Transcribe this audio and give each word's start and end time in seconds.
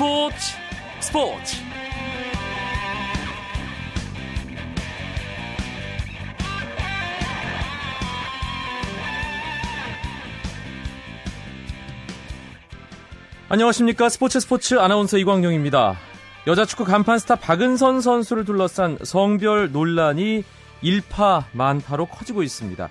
스포츠 0.00 0.56
스포츠 1.00 1.56
안녕하십니까 13.50 14.08
스포츠 14.08 14.40
스포츠 14.40 14.78
아나운서 14.78 15.18
이광용입니다. 15.18 15.98
여자 16.46 16.64
축구 16.64 16.86
간판 16.86 17.18
스타 17.18 17.36
박은선 17.36 18.00
선수를 18.00 18.46
둘러싼 18.46 18.96
성별 19.02 19.70
논란이 19.70 20.44
일파만파로 20.80 22.06
커지고 22.06 22.42
있습니다. 22.42 22.88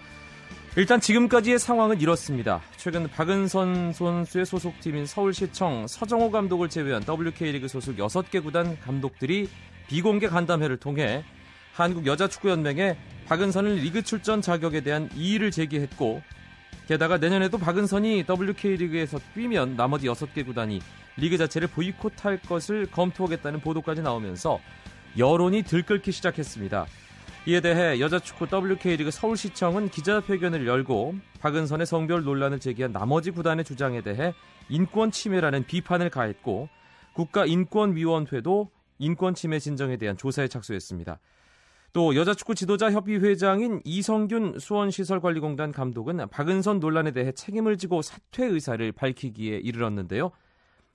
일단 0.75 1.01
지금까지의 1.01 1.57
상황은 1.57 1.99
이렇습니다. 1.99 2.61
최근 2.77 3.07
박은선 3.07 3.91
선수의 3.91 4.45
소속팀인 4.45 5.07
서울시청 5.07 5.87
서정호 5.87 6.29
감독을 6.29 6.69
제외한 6.69 7.03
WK리그 7.07 7.67
소속 7.67 7.97
6개 7.97 8.43
구단 8.43 8.79
감독들이 8.79 9.49
비공개 9.87 10.27
간담회를 10.27 10.77
통해 10.77 11.23
한국 11.73 12.05
여자축구연맹에 12.05 12.97
박은선을 13.25 13.77
리그 13.77 14.03
출전 14.03 14.41
자격에 14.41 14.81
대한 14.81 15.09
이의를 15.15 15.49
제기했고 15.49 16.21
게다가 16.87 17.17
내년에도 17.17 17.57
박은선이 17.57 18.25
WK리그에서 18.29 19.19
뛰면 19.33 19.75
나머지 19.75 20.07
6개 20.07 20.45
구단이 20.45 20.81
리그 21.17 21.37
자체를 21.37 21.67
보이콧할 21.67 22.41
것을 22.47 22.85
검토하겠다는 22.91 23.59
보도까지 23.61 24.03
나오면서 24.03 24.59
여론이 25.17 25.63
들끓기 25.63 26.11
시작했습니다. 26.11 26.85
이에 27.45 27.61
대해 27.61 27.99
여자축구 27.99 28.47
WK리그 28.51 29.11
서울시청은 29.11 29.89
기자회견을 29.89 30.67
열고 30.67 31.15
박은선의 31.39 31.85
성별 31.85 32.23
논란을 32.23 32.59
제기한 32.59 32.91
나머지 32.91 33.31
구단의 33.31 33.63
주장에 33.63 34.01
대해 34.01 34.33
인권 34.67 35.09
침해라는 35.09 35.65
비판을 35.65 36.09
가했고 36.09 36.67
국가인권위원회도 37.13 38.69
인권 38.99 39.33
침해 39.33 39.59
진정에 39.59 39.97
대한 39.97 40.17
조사에 40.17 40.47
착수했습니다. 40.47 41.19
또 41.93 42.15
여자축구 42.15 42.53
지도자 42.53 42.91
협의 42.91 43.19
회장인 43.19 43.81
이성균 43.83 44.59
수원시설관리공단 44.59 45.71
감독은 45.71 46.29
박은선 46.29 46.79
논란에 46.79 47.11
대해 47.11 47.31
책임을 47.31 47.77
지고 47.77 48.01
사퇴 48.01 48.45
의사를 48.45 48.91
밝히기에 48.91 49.57
이르렀는데요. 49.57 50.31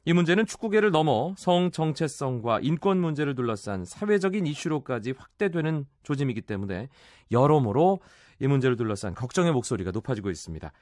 이 0.06 0.12
문제는 0.12 0.44
축구계를 0.44 0.90
넘어 0.90 1.34
성 1.38 1.70
정체성과 1.70 2.60
인권 2.60 3.00
문제를 3.00 3.34
둘러싼 3.34 3.86
사회적인 3.86 4.46
이슈로까지 4.46 5.14
확대되는 5.16 5.86
조짐이기 6.02 6.42
때문에 6.42 6.88
여러모로 7.30 8.00
이 8.40 8.46
문제를 8.46 8.76
둘러싼 8.76 9.14
걱정의 9.14 9.52
목소리가 9.52 9.92
높아지고 9.92 10.30
있습니다. 10.30 10.72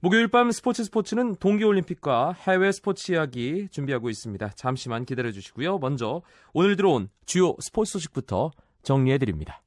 목요일 0.00 0.28
밤 0.28 0.50
스포츠 0.50 0.84
스포츠는 0.84 1.36
동계올림픽과 1.36 2.34
해외 2.46 2.72
스포츠 2.72 3.12
이야기 3.12 3.68
준비하고 3.70 4.08
있습니다. 4.08 4.50
잠시만 4.50 5.04
기다려 5.04 5.30
주시고요. 5.30 5.78
먼저 5.78 6.22
오늘 6.52 6.76
들어온 6.76 7.08
주요 7.26 7.56
스포츠 7.60 7.92
소식부터 7.92 8.50
정리해 8.82 9.18
드립니다. 9.18 9.63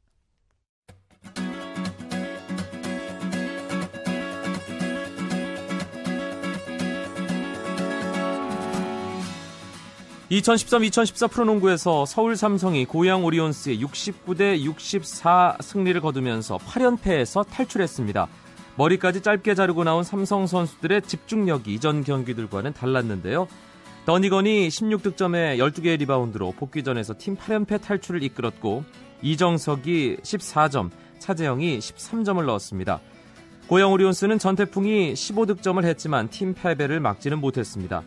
2013-2014 10.31 11.31
프로농구에서 11.31 12.06
서울 12.06 12.36
삼성이 12.36 12.86
고양 12.86 13.23
오리온스의 13.23 13.81
69대 13.81 14.61
64 14.61 15.58
승리를 15.61 16.00
거두면서 16.02 16.58
8연패에서 16.58 17.47
탈출했습니다. 17.50 18.28
머리까지 18.75 19.22
짧게 19.22 19.56
자르고 19.56 19.86
나온 19.86 20.03
삼성 20.03 20.45
선수들의 20.45 21.03
집중력이 21.03 21.73
이전 21.73 22.03
경기들과는 22.03 22.73
달랐는데요. 22.73 23.47
더니건이 24.06 24.67
16득점에 24.67 25.57
12개의 25.57 26.00
리바운드로 26.00 26.53
복귀전에서 26.57 27.16
팀 27.18 27.38
8연패 27.38 27.81
탈출을 27.81 28.22
이끌었고 28.24 28.84
이정석이 29.22 30.18
14점, 30.24 30.91
차재영이 31.19 31.80
13점을 31.80 32.46
넣었습니다. 32.46 33.00
고양 33.68 33.91
오리온스는 33.94 34.40
전태풍이 34.40 35.13
15득점을 35.13 35.84
했지만 35.84 36.30
팀 36.30 36.53
패배를 36.53 37.00
막지는 37.00 37.40
못했습니다. 37.40 38.03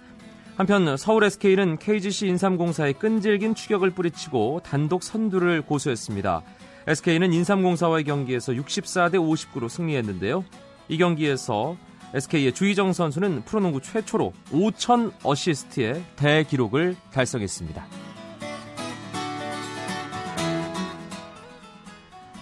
한편 0.60 0.94
서울 0.98 1.24
SK는 1.24 1.78
KGC 1.78 2.26
인삼공사에 2.26 2.92
끈질긴 2.92 3.54
추격을 3.54 3.92
뿌리치고 3.92 4.60
단독 4.62 5.02
선두를 5.02 5.62
고수했습니다. 5.62 6.42
SK는 6.86 7.32
인삼공사와의 7.32 8.04
경기에서 8.04 8.52
64대 8.52 9.14
59로 9.14 9.70
승리했는데요. 9.70 10.44
이 10.88 10.98
경기에서 10.98 11.78
SK의 12.12 12.52
주희정 12.52 12.92
선수는 12.92 13.46
프로농구 13.46 13.80
최초로 13.80 14.34
5천 14.52 15.12
어시스트의 15.24 16.04
대기록을 16.16 16.94
달성했습니다. 17.10 18.09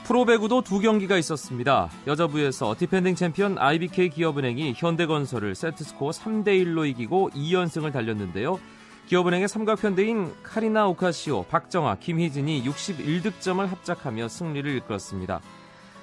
프로배구도 0.08 0.62
두 0.62 0.80
경기가 0.80 1.18
있었습니다. 1.18 1.90
여자부에서 2.06 2.74
디펜딩 2.78 3.14
챔피언 3.14 3.58
IBK 3.58 4.08
기업은행이 4.08 4.72
현대건설을 4.74 5.54
세트스코어 5.54 6.12
3대1로 6.12 6.88
이기고 6.88 7.28
2연승을 7.34 7.92
달렸는데요. 7.92 8.58
기업은행의 9.04 9.48
삼각편대인 9.48 10.32
카리나 10.42 10.88
오카시오, 10.88 11.42
박정아, 11.42 11.96
김희진이 11.96 12.64
61득점을 12.64 13.66
합작하며 13.66 14.28
승리를 14.28 14.76
이끌었습니다. 14.78 15.42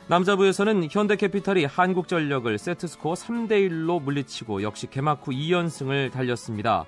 남자부에서는 0.05 0.87
현대캐피탈이 0.91 1.66
한국전력을 1.66 2.59
세트스코어 2.59 3.16
3대1로 3.16 4.03
물리치고 4.03 4.61
역시 4.61 4.85
개막 4.85 5.22
후 5.25 5.31
2연승을 5.31 6.11
달렸습니다. 6.11 6.85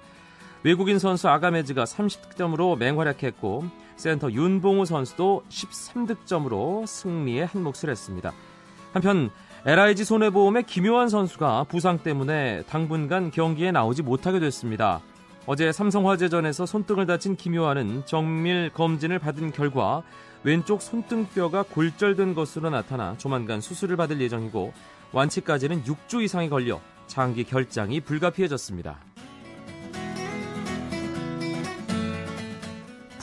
외국인 0.62 1.00
선수 1.00 1.30
아가메즈가 1.30 1.86
30득점으로 1.86 2.78
맹활약했고 2.78 3.87
센터 3.98 4.32
윤봉우 4.32 4.86
선수도 4.86 5.44
13득점으로 5.50 6.88
승리에 6.88 7.44
한몫을 7.44 7.90
했습니다. 7.90 8.32
한편 8.94 9.30
LIG 9.66 10.06
손해보험의 10.06 10.64
김효환 10.64 11.10
선수가 11.10 11.66
부상 11.66 11.98
때문에 11.98 12.64
당분간 12.70 13.32
경기에 13.32 13.72
나오지 13.72 14.04
못하게 14.04 14.40
됐습니다. 14.40 15.02
어제 15.46 15.72
삼성화재전에서 15.72 16.66
손등을 16.66 17.06
다친 17.06 17.36
김효환은 17.36 18.04
정밀 18.06 18.70
검진을 18.74 19.20
받은 19.20 19.52
결과 19.52 20.04
왼쪽 20.44 20.82
손등뼈가 20.82 21.64
골절된 21.64 22.36
것으로 22.36 22.70
나타나 22.70 23.16
조만간 23.18 23.62
수술을 23.62 23.98
받을 23.98 24.22
예정이고 24.22 24.74
완치까지는 25.12 25.84
6주 25.84 26.22
이상이 26.22 26.50
걸려 26.50 26.80
장기 27.08 27.44
결장이 27.44 28.02
불가피해졌습니다. 28.02 29.00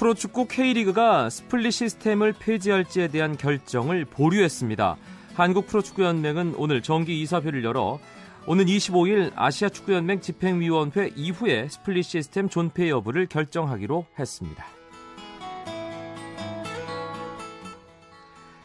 프로축구 0.05 0.49
K리그가 0.49 1.31
스플릿 1.31 1.73
시스템을 1.73 2.35
폐지할지에 2.39 3.09
대한 3.09 3.39
결정을 3.39 4.05
보류했습니다. 4.05 4.99
한국 5.33 5.67
프로축구연맹은 5.67 6.57
오늘 6.59 6.83
정기 6.83 7.23
이사회를 7.23 7.65
열어 7.65 7.99
오는 8.47 8.67
25일 8.67 9.33
아시아 9.35 9.71
축구연맹 9.71 10.21
집행위원회 10.21 11.13
이후에 11.17 11.69
스플릿 11.71 12.05
시스템 12.05 12.51
존폐 12.51 12.91
여부를 12.91 13.25
결정하기로 13.29 14.05
했습니다. 14.19 14.67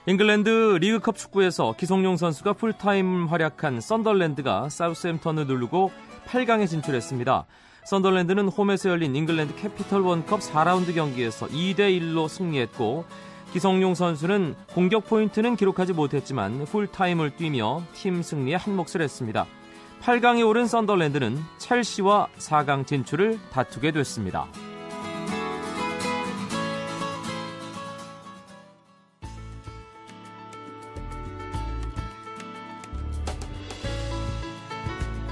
잉글랜드 0.08 0.80
리그컵 0.82 1.16
축구에서 1.16 1.74
기성용 1.78 2.18
선수가 2.18 2.52
풀타임 2.52 3.28
활약한 3.28 3.80
썬덜랜드가 3.80 4.68
사우스햄턴을 4.68 5.48
누르고 5.48 5.90
8강에 6.28 6.68
진출했습니다. 6.68 7.46
썬덜랜드는 7.90 8.50
홈에서 8.50 8.92
열린 8.92 9.16
잉글랜드 9.16 9.56
캐피털 9.56 10.02
원컵 10.02 10.42
4라운드 10.42 10.94
경기에서 10.94 11.48
2대1로 11.48 12.30
승리했고 12.30 13.04
기성용 13.52 13.96
선수는 13.96 14.54
공격 14.76 15.08
포인트는 15.08 15.56
기록하지 15.56 15.94
못했지만 15.94 16.66
풀타임을 16.66 17.36
뛰며 17.36 17.82
팀 17.96 18.22
승리에 18.22 18.54
한몫을 18.54 19.02
했습니다. 19.02 19.48
8강에 20.04 20.48
오른 20.48 20.68
썬덜랜드는 20.68 21.40
첼시와 21.58 22.28
4강 22.38 22.86
진출을 22.86 23.40
다투게 23.52 23.92
됐습니다. 23.94 24.46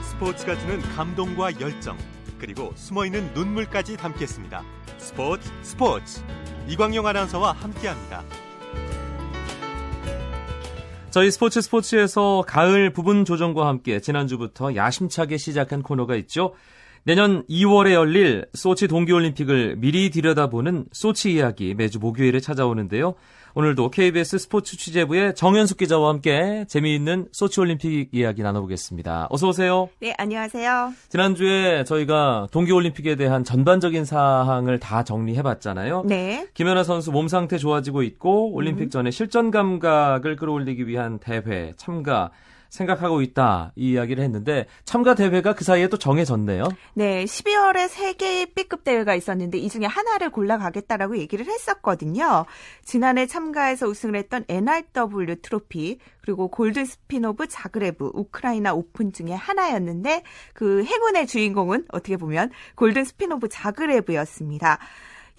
스포츠가 0.02 0.58
주는 0.58 0.82
감동과 0.96 1.60
열정 1.60 1.96
그리고 2.40 2.72
숨어있는 2.76 3.34
눈물까지 3.34 3.98
담겠습니다. 3.98 4.64
스포츠 4.98 5.50
스포츠 5.62 6.22
이광용 6.68 7.06
아나운서와 7.08 7.54
함께합니다. 7.54 8.24
저희 11.10 11.32
스포츠 11.32 11.62
스포츠에서 11.62 12.44
가을 12.46 12.92
부분 12.92 13.26
조정과 13.26 13.68
함께 13.68 14.00
지난주부터 14.00 14.76
야심차게 14.76 15.38
시작한 15.38 15.82
코너가 15.82 16.16
있죠. 16.18 16.54
내년 17.04 17.46
2월에 17.48 17.94
열릴 17.94 18.46
소치 18.54 18.88
동계올림픽을 18.88 19.78
미리 19.78 20.10
들여다보는 20.10 20.88
소치 20.92 21.32
이야기 21.34 21.74
매주 21.74 22.00
목요일에 22.00 22.42
찾아오는데요. 22.42 23.16
오늘도 23.58 23.90
KBS 23.90 24.38
스포츠 24.38 24.78
취재부의 24.78 25.34
정현숙 25.34 25.80
기자와 25.80 26.10
함께 26.10 26.64
재미있는 26.68 27.28
소치올림픽 27.32 28.10
이야기 28.12 28.44
나눠보겠습니다. 28.44 29.30
어서 29.32 29.48
오세요. 29.48 29.90
네, 30.00 30.14
안녕하세요. 30.16 30.94
지난주에 31.10 31.84
저희가 31.84 32.50
동계올림픽에 32.52 33.16
대한 33.16 33.44
전반적인 33.44 34.06
사항을 34.06 34.78
다 34.78 35.04
정리해봤잖아요. 35.04 36.04
네. 36.06 36.48
김연아 36.54 36.84
선수 36.84 37.12
몸 37.12 37.28
상태 37.28 37.58
좋아지고 37.58 38.04
있고 38.04 38.54
올림픽 38.54 38.92
전에 38.92 39.10
실전 39.10 39.50
감각을 39.50 40.36
끌어올리기 40.36 40.88
위한 40.88 41.18
대회 41.18 41.74
참가 41.78 42.30
생각하고 42.70 43.22
있다 43.22 43.72
이 43.76 43.92
이야기를 43.92 44.24
했는데 44.24 44.66
참가 44.86 45.16
대회가 45.16 45.54
그 45.54 45.64
사이에 45.64 45.88
또 45.88 45.98
정해졌네요. 45.98 46.66
네, 46.94 47.26
12월에 47.26 47.88
세 47.88 48.14
개의 48.14 48.48
B급 48.54 48.84
대회가 48.84 49.16
있었는데 49.16 49.58
이 49.58 49.70
중에 49.70 49.86
하나를 49.86 50.30
골라가겠다라고 50.30 51.18
얘기를 51.18 51.46
했었거든요. 51.46 52.46
지난해 52.84 53.26
참가해서 53.26 53.88
우승을 53.88 54.16
했던 54.16 54.46
NRW 54.48 55.42
트로피 55.42 56.00
그리고 56.22 56.50
골든 56.50 56.86
스핀 56.86 57.23
오브 57.23 57.48
자그레브 57.48 58.12
우크라이나 58.14 58.74
오픈 58.74 59.14
중에 59.14 59.32
하나였는데 59.32 60.24
그 60.54 60.84
행운의 60.84 61.28
주인공은 61.28 61.86
어떻게 61.90 62.18
보면 62.18 62.52
골든 62.76 63.06
스핀 63.06 63.32
오브 63.32 63.50
자그레브였습니다. 63.50 64.80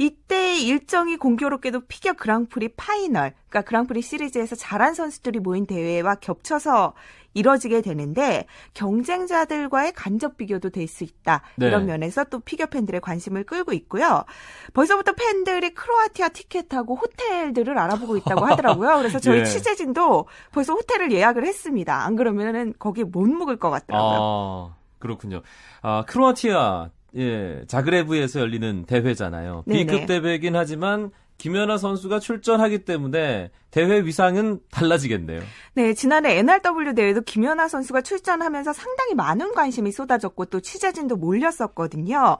이때 0.00 0.56
일정이 0.56 1.16
공교롭게도 1.16 1.82
피겨 1.88 2.12
그랑프리 2.12 2.68
파이널, 2.76 3.34
그러니까 3.48 3.62
그랑프리 3.68 4.00
시리즈에서 4.00 4.54
잘한 4.54 4.94
선수들이 4.94 5.40
모인 5.40 5.66
대회와 5.66 6.14
겹쳐서 6.16 6.94
이뤄지게 7.34 7.82
되는데 7.82 8.46
경쟁자들과의 8.74 9.92
간접 9.92 10.36
비교도 10.36 10.70
될 10.70 10.88
수 10.88 11.04
있다. 11.04 11.42
네. 11.56 11.66
이런 11.66 11.84
면에서 11.86 12.24
또 12.24 12.40
피겨 12.40 12.66
팬들의 12.66 13.00
관심을 13.00 13.44
끌고 13.44 13.72
있고요. 13.74 14.24
벌써부터 14.72 15.12
팬들이 15.12 15.74
크로아티아 15.74 16.30
티켓하고 16.30 16.96
호텔들을 16.96 17.76
알아보고 17.78 18.16
있다고 18.16 18.46
하더라고요. 18.46 18.96
그래서 18.98 19.18
저희 19.18 19.40
예. 19.40 19.44
취재진도 19.44 20.26
벌써 20.52 20.72
호텔을 20.72 21.12
예약을 21.12 21.44
했습니다. 21.44 22.04
안 22.04 22.16
그러면은 22.16 22.72
거기 22.78 23.04
못 23.04 23.26
묵을 23.28 23.58
것 23.58 23.70
같더라고요. 23.70 24.18
아, 24.20 24.76
그렇군요. 24.98 25.42
아, 25.82 26.04
크로아티아 26.06 26.90
예, 27.18 27.62
자그레브에서 27.66 28.40
열리는 28.40 28.84
대회잖아요. 28.86 29.64
네네. 29.66 29.86
B급 29.86 30.06
대회이긴 30.06 30.56
하지만 30.56 31.10
김연아 31.38 31.78
선수가 31.78 32.18
출전하기 32.18 32.84
때문에 32.84 33.50
대회 33.70 34.00
위상은 34.00 34.60
달라지겠네요. 34.70 35.40
네, 35.74 35.94
지난해 35.94 36.38
NRW 36.38 36.94
대회도 36.94 37.22
김연아 37.22 37.68
선수가 37.68 38.02
출전하면서 38.02 38.72
상당히 38.72 39.14
많은 39.14 39.54
관심이 39.54 39.92
쏟아졌고 39.92 40.46
또 40.46 40.60
취재진도 40.60 41.16
몰렸었거든요. 41.16 42.38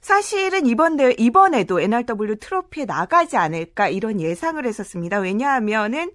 사실은 0.00 0.66
이번 0.66 0.96
대회 0.96 1.14
이번에도 1.18 1.80
NRW 1.80 2.36
트로피에 2.36 2.84
나가지 2.84 3.36
않을까 3.36 3.88
이런 3.88 4.20
예상을 4.20 4.64
했었습니다. 4.64 5.18
왜냐하면은 5.18 6.10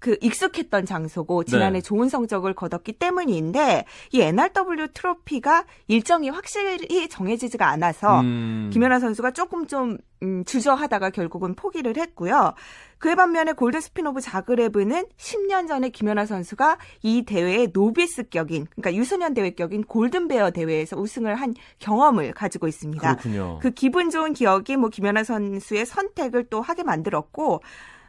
그 0.00 0.16
익숙했던 0.20 0.86
장소고 0.86 1.44
지난해 1.44 1.78
네. 1.78 1.80
좋은 1.80 2.08
성적을 2.08 2.54
거뒀기 2.54 2.94
때문인데 2.94 3.84
이 4.12 4.20
NRW 4.22 4.88
트로피가 4.94 5.66
일정이 5.88 6.30
확실히 6.30 7.08
정해지지가 7.08 7.68
않아서 7.68 8.20
음. 8.20 8.70
김연아 8.72 8.98
선수가 8.98 9.32
조금 9.32 9.66
좀 9.66 9.98
음, 10.22 10.44
주저하다가 10.44 11.10
결국은 11.10 11.54
포기를 11.54 11.96
했고요. 11.96 12.54
그에 12.98 13.14
반면에 13.14 13.52
골든 13.52 13.80
스핀 13.80 14.04
오브 14.04 14.20
자그레브는 14.20 15.06
10년 15.16 15.68
전에 15.68 15.88
김연아 15.88 16.26
선수가 16.26 16.78
이 17.02 17.22
대회의 17.22 17.70
노비스격인 17.72 18.66
그러니까 18.70 18.94
유소년 18.94 19.32
대회격인 19.32 19.84
골든베어 19.84 20.50
대회에서 20.50 20.98
우승을 20.98 21.34
한 21.34 21.54
경험을 21.78 22.32
가지고 22.32 22.68
있습니다. 22.68 23.16
그렇군요. 23.16 23.58
그 23.62 23.70
기분 23.70 24.10
좋은 24.10 24.34
기억이 24.34 24.76
뭐 24.76 24.90
김연아 24.90 25.24
선수의 25.24 25.86
선택을 25.86 26.44
또 26.50 26.60
하게 26.60 26.82
만들었고 26.82 27.62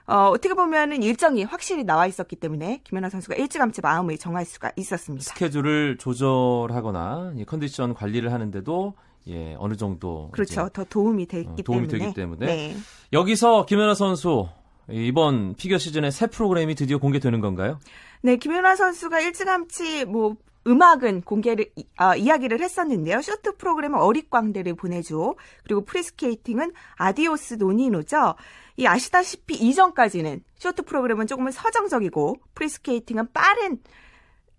어, 0.08 0.30
어떻게 0.30 0.54
보면은 0.54 1.04
일정이 1.04 1.44
확실히 1.44 1.84
나와 1.84 2.08
있었기 2.08 2.36
때문에 2.36 2.82
김연아 2.84 3.10
선수가 3.10 3.36
일찌감치 3.36 3.82
마음을 3.82 4.18
정할 4.18 4.46
수가 4.46 4.72
있었습니다. 4.76 5.24
스케줄을 5.24 5.98
조절하거나 5.98 7.34
컨디션 7.48 7.94
관리를 7.94 8.32
하는데도 8.34 8.94
예, 9.28 9.56
어느 9.60 9.76
정도 9.76 10.30
그렇죠. 10.32 10.70
더 10.70 10.84
도움이 10.84 11.28
됐기 11.28 11.48
어, 11.48 11.64
도움이 11.64 11.88
때문에. 11.88 12.06
되기 12.06 12.14
때문에 12.16 12.46
네. 12.46 12.76
여기서 13.14 13.66
김연아 13.66 13.94
선수 13.94 14.48
이번 14.90 15.54
피겨 15.56 15.78
시즌의 15.78 16.12
새 16.12 16.28
프로그램이 16.28 16.76
드디어 16.76 16.98
공개되는 16.98 17.40
건가요? 17.40 17.80
네, 18.24 18.36
김연아 18.38 18.76
선수가 18.76 19.20
일찌감치 19.22 20.06
뭐 20.06 20.36
음악은 20.68 21.22
공개를 21.22 21.72
아, 21.98 22.16
이야기를 22.16 22.62
했었는데요. 22.62 23.22
쇼트 23.22 23.58
프로그램은 23.58 24.00
어릿광대를 24.00 24.76
보내줘. 24.76 25.36
그리고 25.64 25.84
프리스케이팅은 25.86 26.72
아디오스 26.96 27.56
노니노죠. 27.56 28.36
이 28.78 28.86
아시다시피 28.86 29.56
이전까지는 29.56 30.44
쇼트 30.58 30.84
프로그램은 30.84 31.28
조금은 31.28 31.52
서정적이고 31.52 32.38
프리스케이팅은 32.56 33.32
빠른 33.34 33.80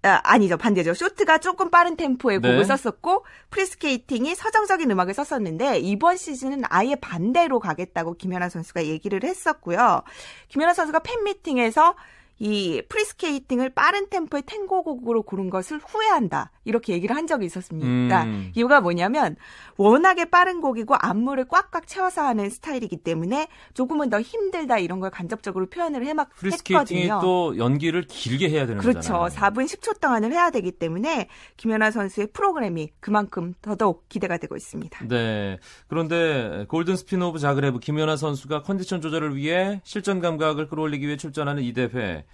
아, 0.05 0.21
아니죠 0.25 0.57
반대죠 0.57 0.95
쇼트가 0.95 1.39
조금 1.39 1.71
빠른 1.71 1.97
템포의 1.97 2.41
네. 2.41 2.51
곡을 2.51 2.65
썼었고 2.65 3.25
프리스케이팅이 3.51 4.35
서정적인 4.35 4.91
음악을 4.91 5.15
썼었는데 5.15 5.79
이번 5.79 6.17
시즌은 6.17 6.63
아예 6.69 6.97
반대로 6.97 7.61
가겠다고 7.61 8.15
김연아 8.15 8.49
선수가 8.49 8.87
얘기를 8.87 9.23
했었고요 9.23 10.03
김연아 10.49 10.75
선수가 10.75 11.01
팬미팅에서 11.01 11.95
이 12.39 12.83
프리스케이팅을 12.89 13.71
빠른 13.71 14.09
템포의 14.09 14.43
탱고곡으로 14.43 15.23
고른 15.23 15.49
것을 15.49 15.79
후회한다. 15.79 16.51
이렇게 16.65 16.93
얘기를 16.93 17.15
한 17.15 17.27
적이 17.27 17.47
있었습니다. 17.47 18.25
음. 18.25 18.53
이유가 18.55 18.81
뭐냐면 18.81 19.37
워낙에 19.77 20.27
빠른 20.27 20.61
곡이고 20.61 20.95
안무를 20.95 21.47
꽉꽉 21.47 21.87
채워서 21.87 22.23
하는 22.23 22.51
스타일이기 22.51 22.99
때문에 22.99 23.49
조금은 23.75 24.11
더 24.11 24.21
힘들다 24.21 24.79
이런 24.79 25.01
걸 25.01 25.11
간접적으로 25.11 25.67
표현을 25.67 26.05
해막 26.07 26.31
프리스케이팅이 26.35 27.03
했거든요. 27.03 27.21
또 27.21 27.57
연기를 27.59 28.03
길게 28.03 28.51
해야 28.51 28.67
되는 28.67 28.81
그렇죠. 28.81 29.13
거잖아요. 29.13 29.27
4분 29.29 29.67
10초 29.67 30.01
동안을 30.01 30.33
해야 30.33 30.51
되기 30.51 30.73
때문에 30.73 31.29
김연아 31.57 31.91
선수의 31.91 32.29
프로그램이 32.33 32.91
그만큼 33.01 33.55
더더욱 33.63 34.09
기대가 34.09 34.37
되고 34.37 34.57
있습니다. 34.57 35.07
네. 35.09 35.59
그런데 35.89 36.67
골든 36.69 36.97
스핀 36.97 37.29
오브 37.29 37.39
자그레브 37.39 37.79
김연아 37.81 38.17
선수가 38.17 38.63
컨디션 38.63 39.01
조절을 39.01 39.37
위해 39.37 39.81
실전 39.85 40.21
감각을 40.21 40.69
끌어올리기 40.69 41.07
위해 41.07 41.17
출전하는 41.17 41.63
이 41.63 41.73
대회 41.73 42.25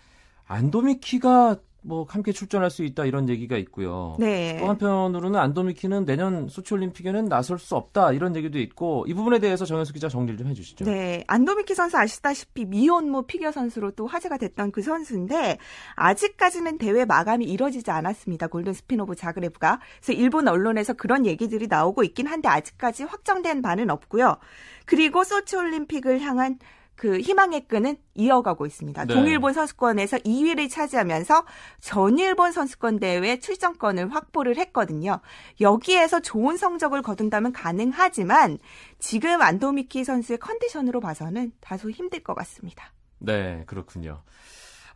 안도미키가 0.48 1.56
뭐 1.82 2.04
함께 2.08 2.32
출전할 2.32 2.70
수 2.70 2.84
있다 2.84 3.04
이런 3.04 3.28
얘기가 3.28 3.56
있고요. 3.58 4.16
네. 4.18 4.58
또 4.58 4.68
한편으로는 4.68 5.38
안도미키는 5.38 6.04
내년 6.04 6.48
소치올림픽에는 6.48 7.26
나설 7.26 7.58
수 7.58 7.76
없다 7.76 8.12
이런 8.12 8.34
얘기도 8.34 8.58
있고 8.58 9.04
이 9.06 9.14
부분에 9.14 9.38
대해서 9.38 9.64
정현수 9.64 9.92
기자 9.92 10.08
정리를 10.08 10.36
좀 10.38 10.48
해주시죠. 10.48 10.84
네, 10.84 11.24
안도미키 11.28 11.74
선수 11.74 11.96
아시다시피 11.96 12.64
미혼모 12.64 13.22
피겨 13.22 13.52
선수로 13.52 13.92
또 13.92 14.06
화제가 14.06 14.38
됐던 14.38 14.72
그 14.72 14.82
선수인데 14.82 15.58
아직까지는 15.94 16.78
대회 16.78 17.04
마감이 17.04 17.44
이뤄지지 17.46 17.90
않았습니다. 17.90 18.48
골든 18.48 18.72
스핀 18.72 18.97
오브 18.97 19.14
자그레브가 19.14 19.80
그래서 20.00 20.20
일본 20.20 20.48
언론에서 20.48 20.94
그런 20.94 21.26
얘기들이 21.26 21.68
나오고 21.68 22.02
있긴 22.02 22.26
한데 22.26 22.48
아직까지 22.48 23.04
확정된 23.04 23.62
바는 23.62 23.88
없고요. 23.90 24.36
그리고 24.84 25.22
소치올림픽을 25.22 26.20
향한 26.20 26.58
그 26.98 27.20
희망의 27.20 27.68
끈은 27.68 27.96
이어가고 28.14 28.66
있습니다. 28.66 29.04
네. 29.04 29.14
동일본 29.14 29.52
선수권에서 29.52 30.18
2위를 30.18 30.68
차지하면서 30.68 31.44
전일본 31.80 32.50
선수권 32.50 32.98
대회 32.98 33.38
출전권을 33.38 34.12
확보를 34.12 34.56
했거든요. 34.58 35.20
여기에서 35.60 36.18
좋은 36.20 36.56
성적을 36.56 37.02
거둔다면 37.02 37.52
가능하지만 37.52 38.58
지금 38.98 39.40
안도미키 39.40 40.02
선수의 40.02 40.38
컨디션으로 40.40 40.98
봐서는 41.00 41.52
다소 41.60 41.88
힘들 41.88 42.18
것 42.24 42.34
같습니다. 42.34 42.92
네, 43.20 43.62
그렇군요. 43.66 44.22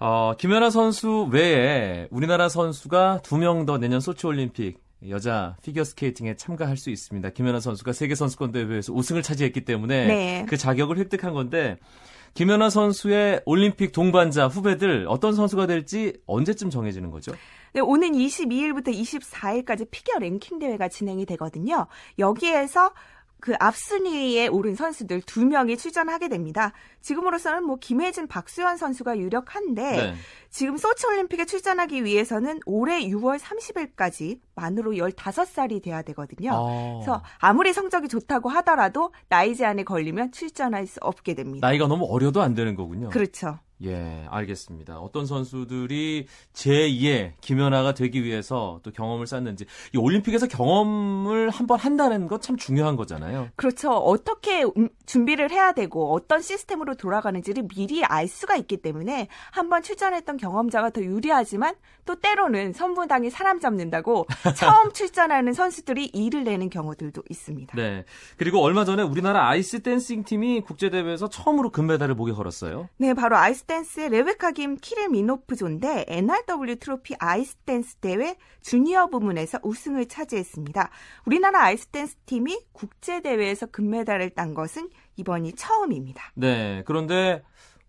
어, 0.01 0.35
김연아 0.37 0.71
선수 0.71 1.29
외에 1.31 2.09
우리나라 2.11 2.49
선수가 2.49 3.21
두 3.23 3.37
명 3.39 3.65
더 3.65 3.79
내년 3.79 4.01
소치 4.01 4.27
올림픽 4.27 4.81
여자 5.09 5.57
피겨 5.63 5.85
스케이팅에 5.85 6.37
참가할 6.37 6.77
수 6.77 6.91
있습니다. 6.91 7.31
김연아 7.31 7.61
선수가 7.61 7.93
세계 7.93 8.15
선수권 8.15 8.53
대회에서 8.53 8.93
우승을 8.93 9.23
차지했기 9.23 9.65
때문에 9.65 10.07
네. 10.07 10.47
그 10.49 10.57
자격을 10.57 10.99
획득한 10.99 11.33
건데 11.33 11.79
김연아 12.35 12.71
선수의 12.71 13.43
올림픽 13.45 13.93
동반자 13.93 14.47
후배들 14.47 15.07
어떤 15.09 15.35
선수가 15.35 15.67
될지 15.67 16.15
언제쯤 16.27 16.71
정해지는 16.71 17.11
거죠? 17.11 17.33
네, 17.75 17.81
오는 17.81 18.13
22일부터 18.13 18.89
24일까지 18.89 19.89
피겨 19.91 20.19
랭킹 20.19 20.59
대회가 20.59 20.89
진행이 20.89 21.27
되거든요. 21.27 21.87
여기에서 22.19 22.93
그 23.43 23.55
앞순위에 23.59 24.47
오른 24.47 24.77
선수들 24.77 25.21
두 25.23 25.45
명이 25.45 25.77
출전하게 25.77 26.29
됩니다. 26.29 26.73
지금으로서는 27.01 27.65
뭐 27.65 27.75
김혜진, 27.75 28.29
박수현 28.29 28.77
선수가 28.77 29.19
유력한데 29.19 29.83
네. 29.83 30.15
지금 30.49 30.77
소치 30.77 31.09
올림픽에 31.09 31.45
출전하기 31.45 32.05
위해서는 32.05 32.61
올해 32.67 33.01
6월 33.01 33.41
30일까지 33.41 34.39
만으로 34.55 34.93
15살이 34.93 35.83
돼야 35.83 36.03
되거든요. 36.03 36.53
아. 36.53 37.01
그래서 37.01 37.25
아무리 37.39 37.73
성적이 37.73 38.07
좋다고 38.07 38.49
하더라도 38.49 39.13
나이 39.29 39.57
제한에 39.57 39.83
걸리면 39.83 40.31
출전할 40.31 40.87
수 40.87 41.01
없게 41.01 41.35
됩니다. 41.35 41.67
나이가 41.67 41.89
너무 41.89 42.07
어려도 42.09 42.43
안 42.43 42.55
되는 42.55 42.77
거군요. 42.77 43.09
그렇죠. 43.09 43.59
예, 43.85 44.27
알겠습니다. 44.29 44.99
어떤 44.99 45.25
선수들이 45.27 46.27
제2의 46.53 47.33
김연아가 47.41 47.95
되기 47.95 48.25
위해서 48.25 48.81
또 48.83 48.91
경험을 48.93 49.27
쌓는지. 49.27 49.65
이 49.95 49.99
올림픽에서 49.99 50.47
경험을 50.49 51.49
한번 51.51 51.79
한다는 51.79 52.29
건 52.29 52.43
참 52.43 52.57
중요한 52.57 52.97
거잖아요. 52.97 53.49
그렇죠. 53.57 53.91
어떻게 53.93 54.65
음, 54.65 54.89
준비를 55.07 55.51
해야 55.51 55.73
되고 55.73 56.13
어떤 56.13 56.43
시스템으로 56.43 56.97
돌아가는지를 56.97 57.69
미리 57.69 58.05
알 58.05 58.27
수가 58.29 58.57
있기 58.57 58.79
때문에 58.79 59.29
한번 59.53 59.83
출전했던 59.83 60.37
경험자가 60.39 60.91
더 60.91 61.01
유리하지만 61.03 61.75
또 62.05 62.17
때로는 62.17 62.73
선무당이 62.73 63.31
사람 63.31 63.61
잡는다고 63.61 64.27
처음 64.57 64.93
출전하는 64.93 65.53
선수들이 65.53 66.07
일을 66.07 66.43
내는 66.45 66.69
경우들도 66.69 67.23
있습니다. 67.31 67.77
네. 67.77 68.05
그리고 68.37 68.61
얼마 68.61 68.85
전에 68.85 69.03
우리나라 69.03 69.49
아이스 69.49 69.81
댄싱 69.83 70.25
팀이 70.25 70.63
국제 70.63 70.91
대회에서 70.91 71.29
처음으로 71.29 71.71
금메달을 71.71 72.17
목에 72.17 72.33
걸었어요. 72.33 72.89
네, 72.99 73.15
바로 73.15 73.37
아이스 73.37 73.65
댄스의 73.73 74.11
레베카 74.11 74.51
김 74.51 74.77
키릴 74.77 75.09
미노프 75.09 75.60
조인데 75.60 76.05
NRW 76.07 76.77
트로피 76.77 77.15
아이스 77.19 77.57
댄스 77.65 77.97
대회 77.97 78.37
주니어 78.61 79.07
부문에서 79.07 79.61
우승을 79.63 80.09
차지했습니다. 80.09 80.91
우리나라 81.25 81.63
아이스 81.63 81.87
댄스 81.87 82.17
팀이 82.27 82.67
국제 82.73 83.23
대회에서 83.23 83.65
금메달을 83.67 84.31
딴 84.31 84.53
것은 84.53 84.91
이번이 85.17 85.55
처음입니다. 85.55 86.33
네. 86.35 86.83
그런데 86.85 87.43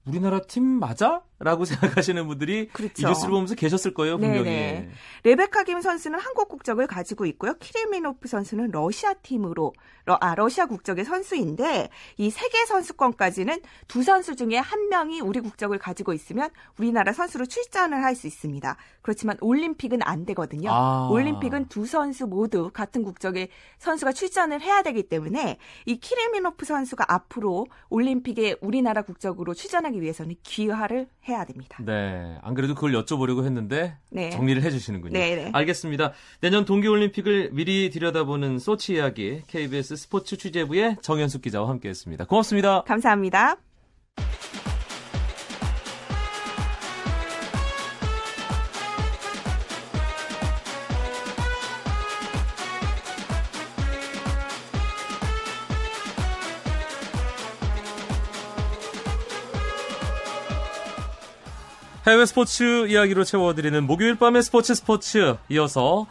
우리나라 0.05 0.39
팀 0.41 0.63
맞아? 0.63 1.23
라고 1.39 1.65
생각하시는 1.65 2.25
분들이 2.27 2.69
그렇죠. 2.69 2.93
이 2.99 3.05
뉴스를 3.05 3.31
보면서 3.31 3.55
계셨을 3.55 3.93
거예요, 3.93 4.17
분명히. 4.17 4.43
네네. 4.43 4.89
레베카 5.23 5.63
김 5.63 5.81
선수는 5.81 6.19
한국 6.19 6.47
국적을 6.47 6.87
가지고 6.87 7.25
있고요. 7.25 7.55
키릴 7.57 7.86
미노프 7.86 8.27
선수는 8.27 8.71
러시아 8.71 9.13
팀으로 9.15 9.73
러, 10.05 10.17
아 10.21 10.35
러시아 10.35 10.65
국적의 10.65 11.05
선수인데 11.05 11.89
이 12.17 12.29
세계 12.29 12.65
선수권까지는 12.65 13.59
두 13.87 14.03
선수 14.03 14.35
중에 14.35 14.57
한 14.57 14.89
명이 14.89 15.21
우리 15.21 15.39
국적을 15.41 15.77
가지고 15.79 16.13
있으면 16.13 16.49
우리나라 16.77 17.11
선수로 17.13 17.45
출전을 17.45 18.03
할 18.03 18.13
수 18.13 18.27
있습니다. 18.27 18.77
그렇지만 19.01 19.37
올림픽은 19.41 20.03
안 20.03 20.23
되거든요. 20.27 20.69
아. 20.71 21.09
올림픽은 21.11 21.67
두 21.67 21.87
선수 21.87 22.27
모두 22.27 22.69
같은 22.71 23.03
국적의 23.03 23.49
선수가 23.79 24.11
출전을 24.11 24.61
해야 24.61 24.83
되기 24.83 25.01
때문에 25.09 25.57
이 25.87 25.97
키리미노프 25.99 26.63
선수가 26.63 27.11
앞으로 27.11 27.65
올림픽에 27.89 28.57
우리나라 28.61 29.01
국적으로 29.01 29.55
출전하 29.55 29.92
기 29.93 30.01
위해서는 30.01 30.35
귀화를 30.43 31.07
해야 31.27 31.45
됩니다. 31.45 31.77
네. 31.81 32.37
안 32.41 32.53
그래도 32.53 32.75
그걸 32.75 32.93
여쭤보려고 32.93 33.45
했는데 33.45 33.95
네. 34.09 34.29
정리를 34.31 34.61
해주시는군요. 34.63 35.13
네네. 35.13 35.51
알겠습니다. 35.53 36.13
내년 36.41 36.65
동계올림픽을 36.65 37.51
미리 37.53 37.89
들여다보는 37.89 38.59
소치 38.59 38.93
이야기 38.95 39.41
KBS 39.47 39.95
스포츠 39.95 40.37
취재부의 40.37 40.97
정현숙 41.01 41.41
기자와 41.43 41.69
함께했습니다. 41.69 42.25
고맙습니다. 42.25 42.83
감사합니다. 42.83 43.57
해외 62.05 62.25
스포츠 62.25 62.87
이야기로 62.87 63.23
채워드리는 63.23 63.83
목요일 63.85 64.15
밤의 64.15 64.43
스포츠 64.43 64.75
스포츠 64.75 65.35
이어서 65.49 66.05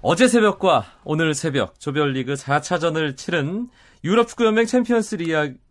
어제 0.00 0.28
새벽과 0.28 0.86
오늘 1.04 1.34
새벽 1.34 1.78
조별리그 1.78 2.34
4차전을 2.34 3.16
치른 3.16 3.68
유럽축구연맹 4.04 4.66
챔피언스 4.66 5.16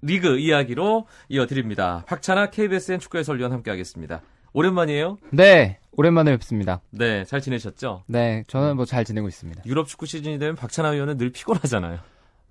리그 0.01 0.37
이야기로 0.37 1.07
이어드립니다. 1.29 2.03
박찬하 2.07 2.51
KBSN 2.51 2.99
축구 2.99 3.17
해설위원 3.17 3.53
함께하겠습니다. 3.53 4.21
오랜만이에요? 4.53 5.17
네, 5.31 5.79
오랜만에 5.93 6.31
뵙습니다. 6.31 6.81
네, 6.91 7.23
잘 7.25 7.41
지내셨죠? 7.41 8.03
네, 8.07 8.43
저는 8.47 8.75
뭐 8.75 8.85
잘 8.85 9.03
지내고 9.03 9.27
있습니다. 9.27 9.63
유럽 9.65 9.87
축구 9.87 10.05
시즌이 10.05 10.37
되면 10.37 10.55
박찬하 10.55 10.89
위원은 10.89 11.17
늘 11.17 11.31
피곤하잖아요. 11.31 11.99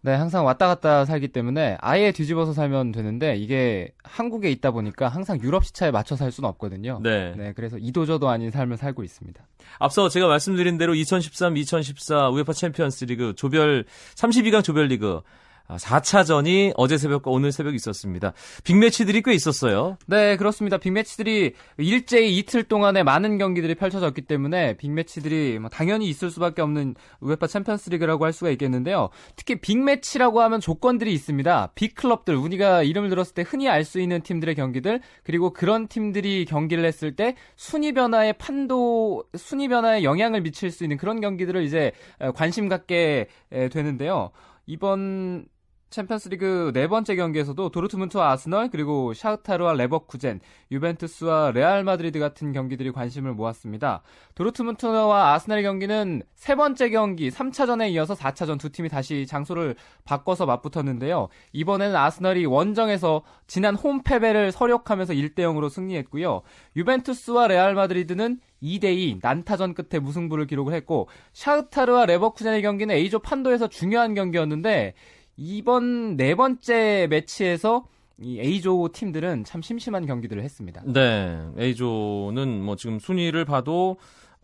네, 0.04 0.12
항상 0.12 0.44
왔다 0.44 0.66
갔다 0.66 1.06
살기 1.06 1.28
때문에 1.28 1.78
아예 1.80 2.12
뒤집어서 2.12 2.52
살면 2.52 2.92
되는데 2.92 3.36
이게 3.36 3.90
한국에 4.02 4.50
있다 4.50 4.70
보니까 4.70 5.08
항상 5.08 5.40
유럽 5.40 5.64
시차에 5.64 5.90
맞춰 5.90 6.14
살 6.14 6.30
수는 6.30 6.46
없거든요. 6.50 7.00
네. 7.02 7.32
네, 7.34 7.54
그래서 7.56 7.78
이도저도 7.78 8.28
아닌 8.28 8.50
삶을 8.50 8.76
살고 8.76 9.02
있습니다. 9.02 9.42
앞서 9.78 10.10
제가 10.10 10.26
말씀드린 10.26 10.76
대로 10.76 10.92
2013-2014 10.92 12.34
UEFA 12.34 12.52
챔피언스 12.52 13.06
리그 13.06 13.32
조별 13.34 13.86
32강 14.16 14.62
조별 14.62 14.88
리그 14.88 15.22
4차전이 15.68 16.72
어제 16.76 16.98
새벽과 16.98 17.30
오늘 17.30 17.50
새벽 17.50 17.74
있었습니다. 17.74 18.34
빅매치들이 18.64 19.22
꽤 19.22 19.32
있었어요. 19.32 19.96
네, 20.06 20.36
그렇습니다. 20.36 20.76
빅매치들이 20.76 21.54
일제히 21.78 22.36
이틀 22.36 22.64
동안에 22.64 23.02
많은 23.02 23.38
경기들이 23.38 23.74
펼쳐졌기 23.74 24.22
때문에 24.22 24.76
빅매치들이 24.76 25.58
뭐 25.58 25.70
당연히 25.70 26.06
있을 26.08 26.30
수밖에 26.30 26.60
없는 26.60 26.94
UEFA 27.20 27.46
챔피언스리그라고 27.46 28.24
할 28.24 28.32
수가 28.32 28.50
있겠는데요. 28.50 29.08
특히 29.36 29.56
빅매치라고 29.56 30.42
하면 30.42 30.60
조건들이 30.60 31.12
있습니다. 31.14 31.72
빅클럽들 31.74 32.36
우리가 32.36 32.82
이름을 32.82 33.08
들었을 33.08 33.34
때 33.34 33.42
흔히 33.42 33.68
알 33.68 33.84
수 33.84 34.00
있는 34.00 34.22
팀들의 34.22 34.54
경기들 34.54 35.00
그리고 35.24 35.52
그런 35.52 35.88
팀들이 35.88 36.44
경기를 36.46 36.84
했을 36.84 37.16
때 37.16 37.36
순위 37.56 37.92
변화의 37.92 38.34
판도 38.34 39.24
순위 39.36 39.68
변화에 39.68 40.02
영향을 40.02 40.42
미칠 40.42 40.70
수 40.70 40.84
있는 40.84 40.96
그런 40.96 41.20
경기들을 41.20 41.62
이제 41.64 41.92
관심 42.34 42.68
갖게 42.68 43.28
되는데요. 43.70 44.30
이번 44.66 45.46
챔피언스리그 45.90 46.72
네 46.74 46.88
번째 46.88 47.14
경기에서도 47.14 47.68
도르트문트와 47.68 48.32
아스널 48.32 48.68
그리고 48.70 49.14
샤흐타르와 49.14 49.74
레버쿠젠, 49.74 50.40
유벤투스와 50.72 51.52
레알 51.52 51.84
마드리드 51.84 52.18
같은 52.18 52.52
경기들이 52.52 52.90
관심을 52.90 53.32
모았습니다. 53.34 54.02
도르트문트와 54.34 55.34
아스널의 55.34 55.62
경기는 55.62 56.22
세 56.34 56.56
번째 56.56 56.90
경기 56.90 57.30
3차전에 57.30 57.90
이어서 57.92 58.14
4차전 58.14 58.58
두 58.58 58.70
팀이 58.70 58.88
다시 58.88 59.26
장소를 59.26 59.76
바꿔서 60.04 60.46
맞붙었는데요. 60.46 61.28
이번에는 61.52 61.94
아스널이 61.94 62.46
원정에서 62.46 63.22
지난 63.46 63.76
홈 63.76 64.02
패배를 64.02 64.50
설욕하면서 64.50 65.14
1대 65.14 65.40
0으로 65.40 65.70
승리했고요. 65.70 66.42
유벤투스와 66.76 67.46
레알 67.46 67.74
마드리드는 67.74 68.40
2대2 68.64 69.18
난타전 69.22 69.74
끝에 69.74 70.00
무승부를 70.00 70.46
기록을 70.46 70.72
했고 70.72 71.08
샤흐타르와 71.34 72.06
레버쿠젠의 72.06 72.62
경기는 72.62 72.94
A조 72.94 73.18
판도에서 73.20 73.68
중요한 73.68 74.14
경기였는데 74.14 74.94
이번 75.36 76.16
네 76.16 76.34
번째 76.34 77.06
매치에서 77.10 77.86
이 78.18 78.38
A조 78.38 78.90
팀들은 78.92 79.44
참 79.44 79.60
심심한 79.62 80.06
경기들을 80.06 80.42
했습니다. 80.42 80.82
네, 80.86 81.44
A조는 81.58 82.62
뭐 82.62 82.76
지금 82.76 82.98
순위를 82.98 83.44
봐도 83.44 83.96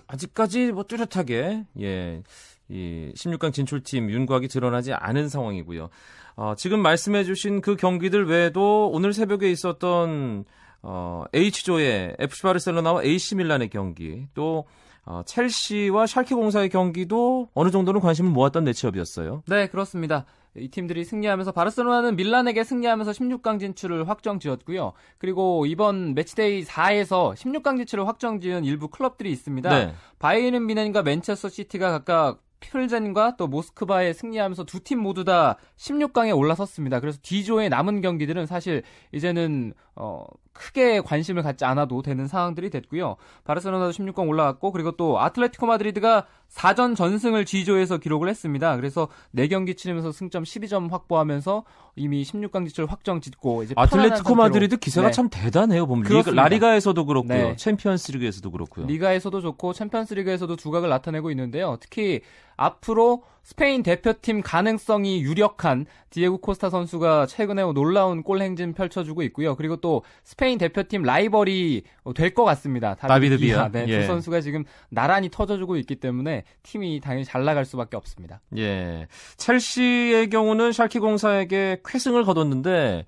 아직까지 0.08 0.72
뭐 0.72 0.84
뚜렷하게 0.84 1.64
예, 1.80 2.22
이 2.68 3.12
16강 3.14 3.52
진출팀 3.52 4.10
윤곽이 4.10 4.48
드러나지 4.48 4.92
않은 4.92 5.28
상황이고요. 5.28 5.88
어, 6.36 6.54
지금 6.56 6.80
말씀해주신 6.80 7.60
그 7.60 7.76
경기들 7.76 8.26
외에도 8.26 8.90
오늘 8.92 9.12
새벽에 9.12 9.50
있었던 9.50 10.44
어, 10.82 11.24
H조의 11.32 12.16
FC 12.18 12.42
바르셀로나와 12.42 13.04
AC 13.04 13.36
밀란의 13.36 13.68
경기 13.68 14.26
또 14.34 14.64
어, 15.04 15.22
첼시와 15.24 16.06
샬케 16.06 16.34
공사의 16.34 16.68
경기도 16.68 17.48
어느 17.54 17.70
정도는 17.70 18.00
관심을 18.00 18.30
모았던 18.30 18.64
매치업이었어요. 18.64 19.42
네, 19.46 19.68
그렇습니다. 19.68 20.24
이 20.56 20.68
팀들이 20.68 21.04
승리하면서 21.04 21.52
바르셀로나는 21.52 22.16
밀란에게 22.16 22.64
승리하면서 22.64 23.12
16강 23.12 23.60
진출을 23.60 24.08
확정 24.08 24.40
지었고요. 24.40 24.92
그리고 25.18 25.64
이번 25.66 26.14
매치데이 26.14 26.64
4에서 26.64 27.34
16강 27.34 27.76
진출을 27.76 28.06
확정 28.08 28.40
지은 28.40 28.64
일부 28.64 28.88
클럽들이 28.88 29.30
있습니다. 29.30 29.68
네. 29.70 29.94
바이에른 30.18 30.66
미넨과 30.66 31.02
맨체스터 31.02 31.48
시티가 31.48 31.90
각각 31.90 32.40
필젠과 32.60 33.36
또 33.38 33.46
모스크바에 33.46 34.12
승리하면서 34.12 34.64
두 34.64 34.80
팀 34.80 34.98
모두 35.00 35.24
다 35.24 35.56
16강에 35.78 36.36
올라섰습니다. 36.36 37.00
그래서 37.00 37.18
D조의 37.22 37.70
남은 37.70 38.02
경기들은 38.02 38.44
사실 38.46 38.82
이제는 39.12 39.72
어 39.96 40.24
크게 40.52 41.00
관심을 41.00 41.42
갖지 41.42 41.64
않아도 41.64 42.02
되는 42.02 42.26
상황들이 42.26 42.68
됐고요. 42.68 43.16
바르셀로나도 43.44 43.92
16강 43.92 44.28
올라갔고 44.28 44.72
그리고 44.72 44.92
또 44.92 45.18
아틀레티코 45.20 45.64
마드리드가 45.66 46.26
4전 46.52 46.96
전승을 46.96 47.44
G조에서 47.44 47.98
기록을 47.98 48.28
했습니다. 48.28 48.76
그래서 48.76 49.08
4경기 49.36 49.76
치르면서 49.76 50.10
승점 50.12 50.42
12점 50.42 50.90
확보하면서 50.90 51.64
이미 51.96 52.22
16강 52.22 52.66
진출 52.66 52.86
확정 52.86 53.20
짓고 53.20 53.62
이제 53.62 53.74
아틀레티코 53.76 54.34
마드리드 54.34 54.78
기세가 54.78 55.08
네. 55.08 55.12
참 55.12 55.28
대단해요. 55.30 55.86
보면 55.86 56.02
리가, 56.02 56.08
그렇습니다. 56.10 56.42
라리가에서도 56.42 57.04
그렇고요. 57.06 57.36
네. 57.50 57.56
챔피언스리그에서도 57.56 58.50
그렇고요. 58.50 58.86
리가에서도 58.86 59.40
좋고 59.40 59.72
챔피언스리그에서도 59.74 60.56
두각을 60.56 60.88
나타내고 60.88 61.30
있는데요. 61.30 61.76
특히 61.80 62.20
앞으로 62.56 63.22
스페인 63.42 63.82
대표팀 63.82 64.42
가능성이 64.42 65.22
유력한 65.22 65.86
디에고 66.10 66.38
코스타 66.38 66.68
선수가 66.68 67.26
최근에 67.26 67.62
놀라운 67.72 68.22
골 68.22 68.42
행진 68.42 68.74
펼쳐주고 68.74 69.22
있고요. 69.22 69.56
그리고 69.56 69.76
또 69.76 70.02
스페인 70.24 70.58
대표팀 70.58 71.02
라이벌이 71.02 71.84
될 72.14 72.34
것 72.34 72.44
같습니다. 72.44 72.94
다비드 72.94 73.38
비아. 73.38 73.68
네, 73.70 73.86
예. 73.88 74.00
두 74.00 74.06
선수가 74.06 74.40
지금 74.42 74.64
나란히 74.90 75.30
터져주고 75.30 75.76
있기 75.78 75.96
때문에 75.96 76.39
팀이 76.62 77.00
당연히 77.00 77.24
잘 77.24 77.44
나갈 77.44 77.64
수밖에 77.64 77.96
없습니다. 77.96 78.40
예. 78.56 79.06
첼시의 79.36 80.30
경우는 80.30 80.72
샬키 80.72 80.98
공사에게 80.98 81.80
쾌승을 81.84 82.24
거뒀는데 82.24 83.06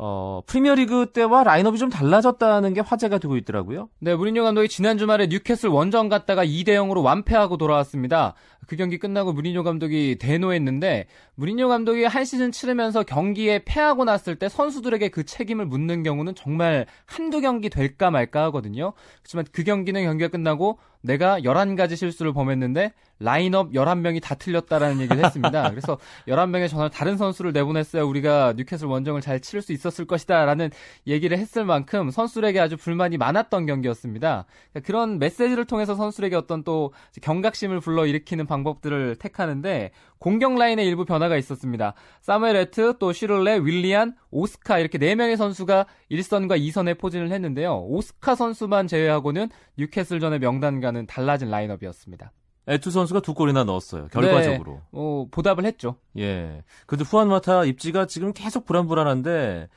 어, 0.00 0.42
프리미어리그 0.46 1.10
때와 1.12 1.42
라인업이 1.42 1.76
좀 1.76 1.90
달라졌다는 1.90 2.72
게 2.72 2.80
화제가 2.80 3.18
되고 3.18 3.36
있더라고요. 3.36 3.88
네, 3.98 4.14
무리뉴 4.14 4.44
감독이 4.44 4.68
지난 4.68 4.96
주말에 4.96 5.26
뉴캐슬 5.26 5.68
원정 5.68 6.08
갔다가 6.08 6.44
2대 6.44 6.68
0으로 6.68 7.02
완패하고 7.02 7.56
돌아왔습니다. 7.56 8.34
그 8.68 8.76
경기 8.76 8.98
끝나고 8.98 9.32
무리뉴 9.32 9.64
감독이 9.64 10.16
대노했는데 10.20 11.06
무리뉴 11.34 11.66
감독이 11.66 12.04
한 12.04 12.24
시즌 12.24 12.52
치르면서 12.52 13.02
경기에 13.02 13.64
패하고 13.64 14.04
났을 14.04 14.36
때 14.36 14.48
선수들에게 14.48 15.08
그 15.08 15.24
책임을 15.24 15.66
묻는 15.66 16.04
경우는 16.04 16.36
정말 16.36 16.86
한두 17.04 17.40
경기 17.40 17.68
될까 17.68 18.12
말까 18.12 18.44
하거든요. 18.44 18.92
그렇지만 19.22 19.46
그 19.50 19.64
경기는 19.64 20.00
경기가 20.04 20.28
끝나고 20.28 20.78
내가 21.08 21.40
11가지 21.40 21.96
실수를 21.96 22.34
범했는데 22.34 22.92
라인업 23.18 23.72
11명이 23.72 24.22
다 24.22 24.34
틀렸다라는 24.34 25.00
얘기를 25.00 25.24
했습니다. 25.24 25.68
그래서 25.70 25.98
11명의 26.28 26.68
전혀 26.68 26.88
다른 26.88 27.16
선수를 27.16 27.52
내보냈어야 27.52 28.02
우리가 28.04 28.54
뉴캐슬 28.56 28.86
원정을 28.86 29.22
잘 29.22 29.40
치를 29.40 29.62
수 29.62 29.72
있었을 29.72 30.04
것이다라는 30.04 30.70
얘기를 31.06 31.36
했을 31.38 31.64
만큼 31.64 32.10
선수들에게 32.10 32.60
아주 32.60 32.76
불만이 32.76 33.16
많았던 33.16 33.66
경기였습니다. 33.66 34.44
그러니까 34.70 34.86
그런 34.86 35.18
메시지를 35.18 35.64
통해서 35.64 35.94
선수들에게 35.94 36.36
어떤 36.36 36.62
또 36.62 36.92
경각심을 37.22 37.80
불러일으키는 37.80 38.46
방법들을 38.46 39.16
택하는데 39.16 39.90
공격 40.18 40.56
라인의 40.56 40.86
일부 40.86 41.04
변화가 41.04 41.36
있었습니다. 41.36 41.94
사무엘 42.20 42.56
에토, 42.56 42.98
또 42.98 43.12
쉬를레, 43.12 43.58
윌리안, 43.58 44.14
오스카 44.30 44.78
이렇게 44.78 44.98
4명의 44.98 45.36
선수가 45.36 45.86
1선과 46.10 46.60
2선에 46.60 46.98
포진을 46.98 47.30
했는데요. 47.30 47.84
오스카 47.86 48.34
선수만 48.34 48.86
제외하고는 48.86 49.48
뉴캐슬전의 49.76 50.40
명단과는 50.40 51.06
달라진 51.06 51.50
라인업이었습니다. 51.50 52.32
에투 52.68 52.90
선수가 52.90 53.20
두 53.20 53.32
골이나 53.32 53.64
넣었어요. 53.64 54.08
결과적으로. 54.08 54.72
네, 54.72 54.80
어, 54.92 55.26
보답을 55.30 55.64
했죠. 55.64 55.96
예. 56.18 56.62
그래도 56.86 57.04
후안 57.04 57.28
마타 57.28 57.64
입지가 57.64 58.06
지금 58.06 58.34
계속 58.34 58.66
불안불안한데 58.66 59.68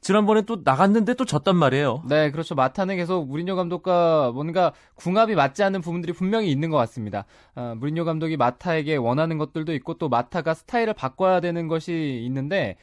지난번에 0.00 0.42
또 0.42 0.62
나갔는데 0.64 1.14
또 1.14 1.24
졌단 1.24 1.56
말이에요. 1.56 2.02
네, 2.08 2.30
그렇죠. 2.30 2.54
마타는 2.54 2.96
계속 2.96 3.28
무리뉴 3.28 3.54
감독과 3.54 4.32
뭔가 4.32 4.72
궁합이 4.94 5.34
맞지 5.34 5.62
않는 5.62 5.82
부분들이 5.82 6.12
분명히 6.12 6.50
있는 6.50 6.70
것 6.70 6.78
같습니다. 6.78 7.24
아, 7.54 7.74
무리뉴 7.76 8.04
감독이 8.04 8.36
마타에게 8.36 8.96
원하는 8.96 9.36
것들도 9.36 9.74
있고 9.74 9.94
또 9.94 10.08
마타가 10.08 10.54
스타일을 10.54 10.94
바꿔야 10.94 11.40
되는 11.40 11.68
것이 11.68 12.22
있는데 12.24 12.76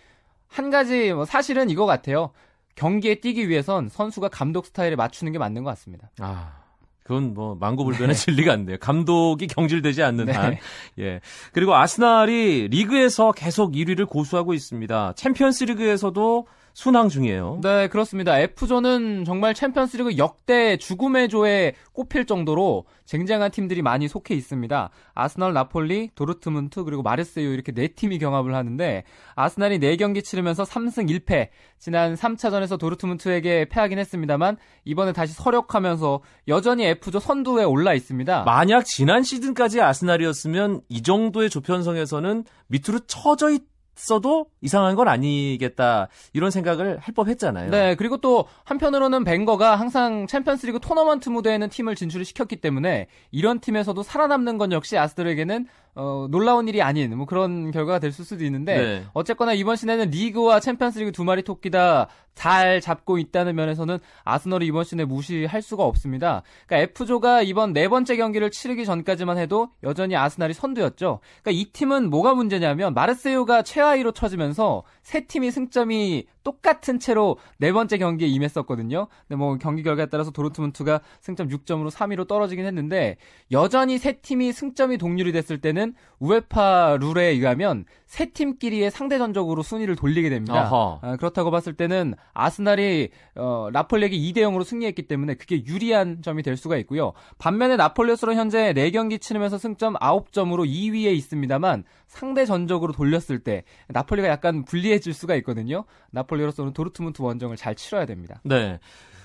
한 0.48 0.70
가지 0.70 1.12
뭐 1.14 1.26
사실은 1.26 1.70
이거 1.70 1.86
같아요. 1.86 2.32
경기에 2.76 3.16
뛰기 3.16 3.50
위해선 3.50 3.90
선수가 3.90 4.30
감독 4.30 4.68
스타일에 4.68 4.96
맞추는 4.96 5.34
게 5.34 5.40
맞는 5.40 5.64
것 5.64 5.72
같습니다. 5.72 6.12
아. 6.20 6.68
그건 7.08 7.34
뭐 7.34 7.56
망고불변의 7.56 8.14
네. 8.14 8.14
진리가 8.14 8.52
안 8.52 8.66
돼요. 8.66 8.76
감독이 8.82 9.48
경질되지 9.48 10.04
않는 10.04 10.26
네. 10.26 10.34
한. 10.34 10.58
예. 11.00 11.22
그리고 11.54 11.74
아스날이 11.74 12.68
리그에서 12.68 13.32
계속 13.32 13.72
1위를 13.72 14.10
고수하고 14.10 14.54
있습니다. 14.54 15.14
챔피언스 15.16 15.64
리그에서도 15.64 16.48
순항 16.78 17.10
중이에요. 17.10 17.60
네, 17.64 17.88
그렇습니다. 17.88 18.38
F조는 18.38 19.26
정말 19.26 19.56
챔피언스리그 19.56 20.20
역대 20.20 20.78
죽음의 20.78 21.28
조에 21.28 21.74
꼽힐 21.92 22.28
정도로 22.28 22.86
쟁쟁한 23.06 23.50
팀들이 23.50 23.82
많이 23.82 24.08
속해 24.08 24.36
있습니다. 24.36 24.92
아스널, 25.16 25.54
나폴리, 25.54 26.12
도르트문트 26.14 26.84
그리고 26.84 27.02
마르세유 27.02 27.52
이렇게 27.52 27.72
네 27.72 27.88
팀이 27.88 28.20
경합을 28.20 28.54
하는데 28.54 29.06
아스날이 29.34 29.80
4경기 29.80 30.24
치르면서 30.24 30.66
3승 30.66 31.10
1패. 31.10 31.48
지난 31.80 32.14
3차전에서 32.14 32.78
도르트문트에게 32.78 33.70
패하긴 33.70 33.98
했습니다만 33.98 34.58
이번에 34.86 35.14
다시 35.14 35.34
서력하면서 35.34 36.22
여전히 36.48 36.86
F조 36.86 37.20
선두에 37.20 37.64
올라 37.64 37.96
있습니다. 37.96 38.44
만약 38.44 38.86
지난 38.86 39.24
시즌까지 39.24 39.82
아스날이었으면 39.82 40.82
이 40.90 41.02
정도의 41.02 41.50
조편성에서는 41.50 42.44
밑으로 42.68 43.00
처져 43.08 43.50
있 43.50 43.64
써도 43.98 44.48
이상한 44.62 44.96
건 44.96 45.08
아니겠다 45.08 46.08
이런 46.34 46.52
생각을 46.52 47.00
할 47.00 47.14
법했잖아요. 47.14 47.72
네, 47.72 47.96
그리고 47.96 48.18
또 48.18 48.46
한편으로는 48.64 49.24
벵거가 49.24 49.76
항상 49.76 50.28
챔피언스리그 50.28 50.80
토너먼트 50.80 51.30
무대에는 51.30 51.70
팀을 51.70 51.96
진출을 51.96 52.26
시켰기 52.26 52.58
때문에 52.58 53.08
이런 53.32 53.60
팀에서도 53.60 54.02
살아남는 54.04 54.58
건 54.58 54.72
역시 54.72 54.98
아스들에게는 54.98 55.68
어, 56.00 56.28
놀라운 56.30 56.68
일이 56.68 56.82
아닌 56.82 57.18
뭐 57.18 57.26
그런 57.26 57.72
결과가 57.72 57.98
될 57.98 58.12
수도 58.12 58.46
있는데 58.46 58.78
네. 58.78 59.04
어쨌거나 59.14 59.54
이번 59.54 59.76
시즌에는 59.76 60.12
리그와 60.12 60.60
챔피언스리그 60.60 61.12
두 61.12 61.24
마리 61.24 61.42
토끼 61.42 61.72
다 61.72 62.08
잘 62.38 62.80
잡고 62.80 63.18
있다는 63.18 63.56
면에서는 63.56 63.98
아스널이 64.24 64.68
이번 64.68 64.84
시즌에 64.84 65.06
무시할 65.06 65.64
수가 65.64 65.84
없습니다. 65.84 66.44
그러니까 66.68 66.92
F조가 66.92 67.42
이번 67.42 67.74
네 67.74 67.88
번째 67.88 68.16
경기를 68.16 68.52
치르기 68.52 68.86
전까지만 68.86 69.40
해도 69.40 69.70
여전히 69.84 70.16
아스날이 70.16 70.54
선두였죠. 70.54 71.20
그러니까 71.42 71.52
이 71.52 71.66
팀은 71.74 72.12
뭐가 72.12 72.36
문제냐면 72.36 72.94
마르세유가 72.94 73.64
최하위로 73.64 74.12
쳐지면서 74.12 74.84
세 75.02 75.26
팀이 75.26 75.50
승점이 75.50 76.28
똑같은 76.48 76.98
채로 76.98 77.36
네 77.58 77.74
번째 77.74 77.98
경기에 77.98 78.30
임했었거든요. 78.30 79.08
근데 79.28 79.36
뭐 79.36 79.58
경기 79.58 79.84
결과에 79.84 80.06
따라서 80.06 80.32
도르트문트가 80.32 81.02
승점 81.20 81.50
6점으로 81.50 81.92
3위로 81.92 82.26
떨어지긴 82.26 82.66
했는데 82.66 83.18
여전히 83.52 83.98
세 83.98 84.14
팀이 84.14 84.54
승점이 84.54 84.98
동률이 84.98 85.34
됐을 85.34 85.60
때는 85.60 85.94
우에파 86.20 87.00
룰에 87.02 87.26
의하면 87.32 87.84
세 88.06 88.28
팀끼리의 88.28 88.92
상대 88.92 89.18
전적으로 89.18 89.62
순위를 89.62 89.98
돌리게 89.98 90.30
됩니다. 90.30 90.70
아, 91.02 91.18
그렇다고 91.18 91.52
봤을 91.52 91.74
때는 91.74 92.14
아스날이 92.34 93.10
어, 93.36 93.68
라폴리에게 93.74 94.18
2대 94.18 94.38
0으로 94.38 94.64
승리했기 94.64 95.10
때문에 95.10 95.34
그게 95.34 95.66
유리한 95.66 96.22
점이 96.22 96.44
될 96.44 96.56
수가 96.56 96.78
있고요. 96.78 97.12
반면에 97.40 97.76
나폴리스로 97.76 98.36
현재 98.36 98.72
4경기 98.74 99.20
치르면서 99.20 99.58
승점 99.58 99.96
9점으로 99.96 100.66
2위에 100.66 101.14
있습니다만 101.14 101.84
상대 102.08 102.46
전적으로 102.46 102.94
돌렸을 102.94 103.40
때 103.40 103.64
나폴리가 103.90 104.28
약간 104.28 104.66
불리해질 104.66 105.14
수가 105.14 105.36
있거든요. 105.36 105.86
나폴리로서는 106.12 106.74
도르트문트 106.74 107.22
원정을 107.22 107.58
잘 107.58 107.76
치러야 107.76 108.06
됩니다. 108.06 108.42
네. 108.44 108.80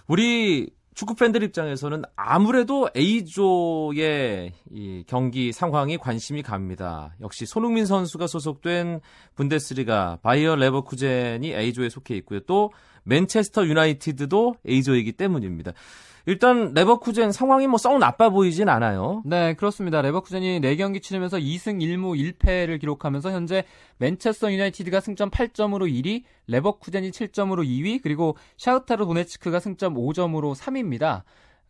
우리 0.06 0.70
축구 0.94 1.14
팬들 1.14 1.42
입장에서는 1.42 2.02
아무래도 2.16 2.90
A조의 2.94 4.52
이 4.70 5.04
경기 5.06 5.52
상황이 5.52 5.96
관심이 5.96 6.42
갑니다. 6.42 7.14
역시 7.22 7.46
손흥민 7.46 7.86
선수가 7.86 8.26
소속된 8.26 9.00
분데스리가 9.34 10.18
바이어 10.22 10.56
레버쿠젠이 10.56 11.54
A조에 11.54 11.88
속해 11.88 12.14
있고요. 12.16 12.40
또 12.40 12.72
맨체스터 13.04 13.66
유나이티드도 13.66 14.56
A조이기 14.68 15.12
때문입니다. 15.12 15.72
일단 16.26 16.72
레버쿠젠 16.74 17.32
상황이 17.32 17.66
뭐 17.66 17.78
썩 17.78 17.98
나빠 17.98 18.30
보이진 18.30 18.68
않아요. 18.68 19.22
네, 19.24 19.54
그렇습니다. 19.54 20.02
레버쿠젠이 20.02 20.60
4경기 20.60 21.02
치르면서 21.02 21.38
2승 21.38 21.80
1무 21.80 22.16
1패를 22.38 22.78
기록하면서 22.78 23.30
현재 23.32 23.64
맨체스터 23.98 24.52
유나이티드가 24.52 25.00
승점 25.00 25.30
8점으로 25.30 25.90
1위, 25.90 26.22
레버쿠젠이 26.46 27.10
7점으로 27.10 27.66
2위, 27.66 28.00
그리고 28.02 28.36
샤흐타르 28.56 29.04
도네츠크가 29.04 29.58
승점 29.58 29.94
5점으로 29.94 30.54
3위입니다. 30.54 31.22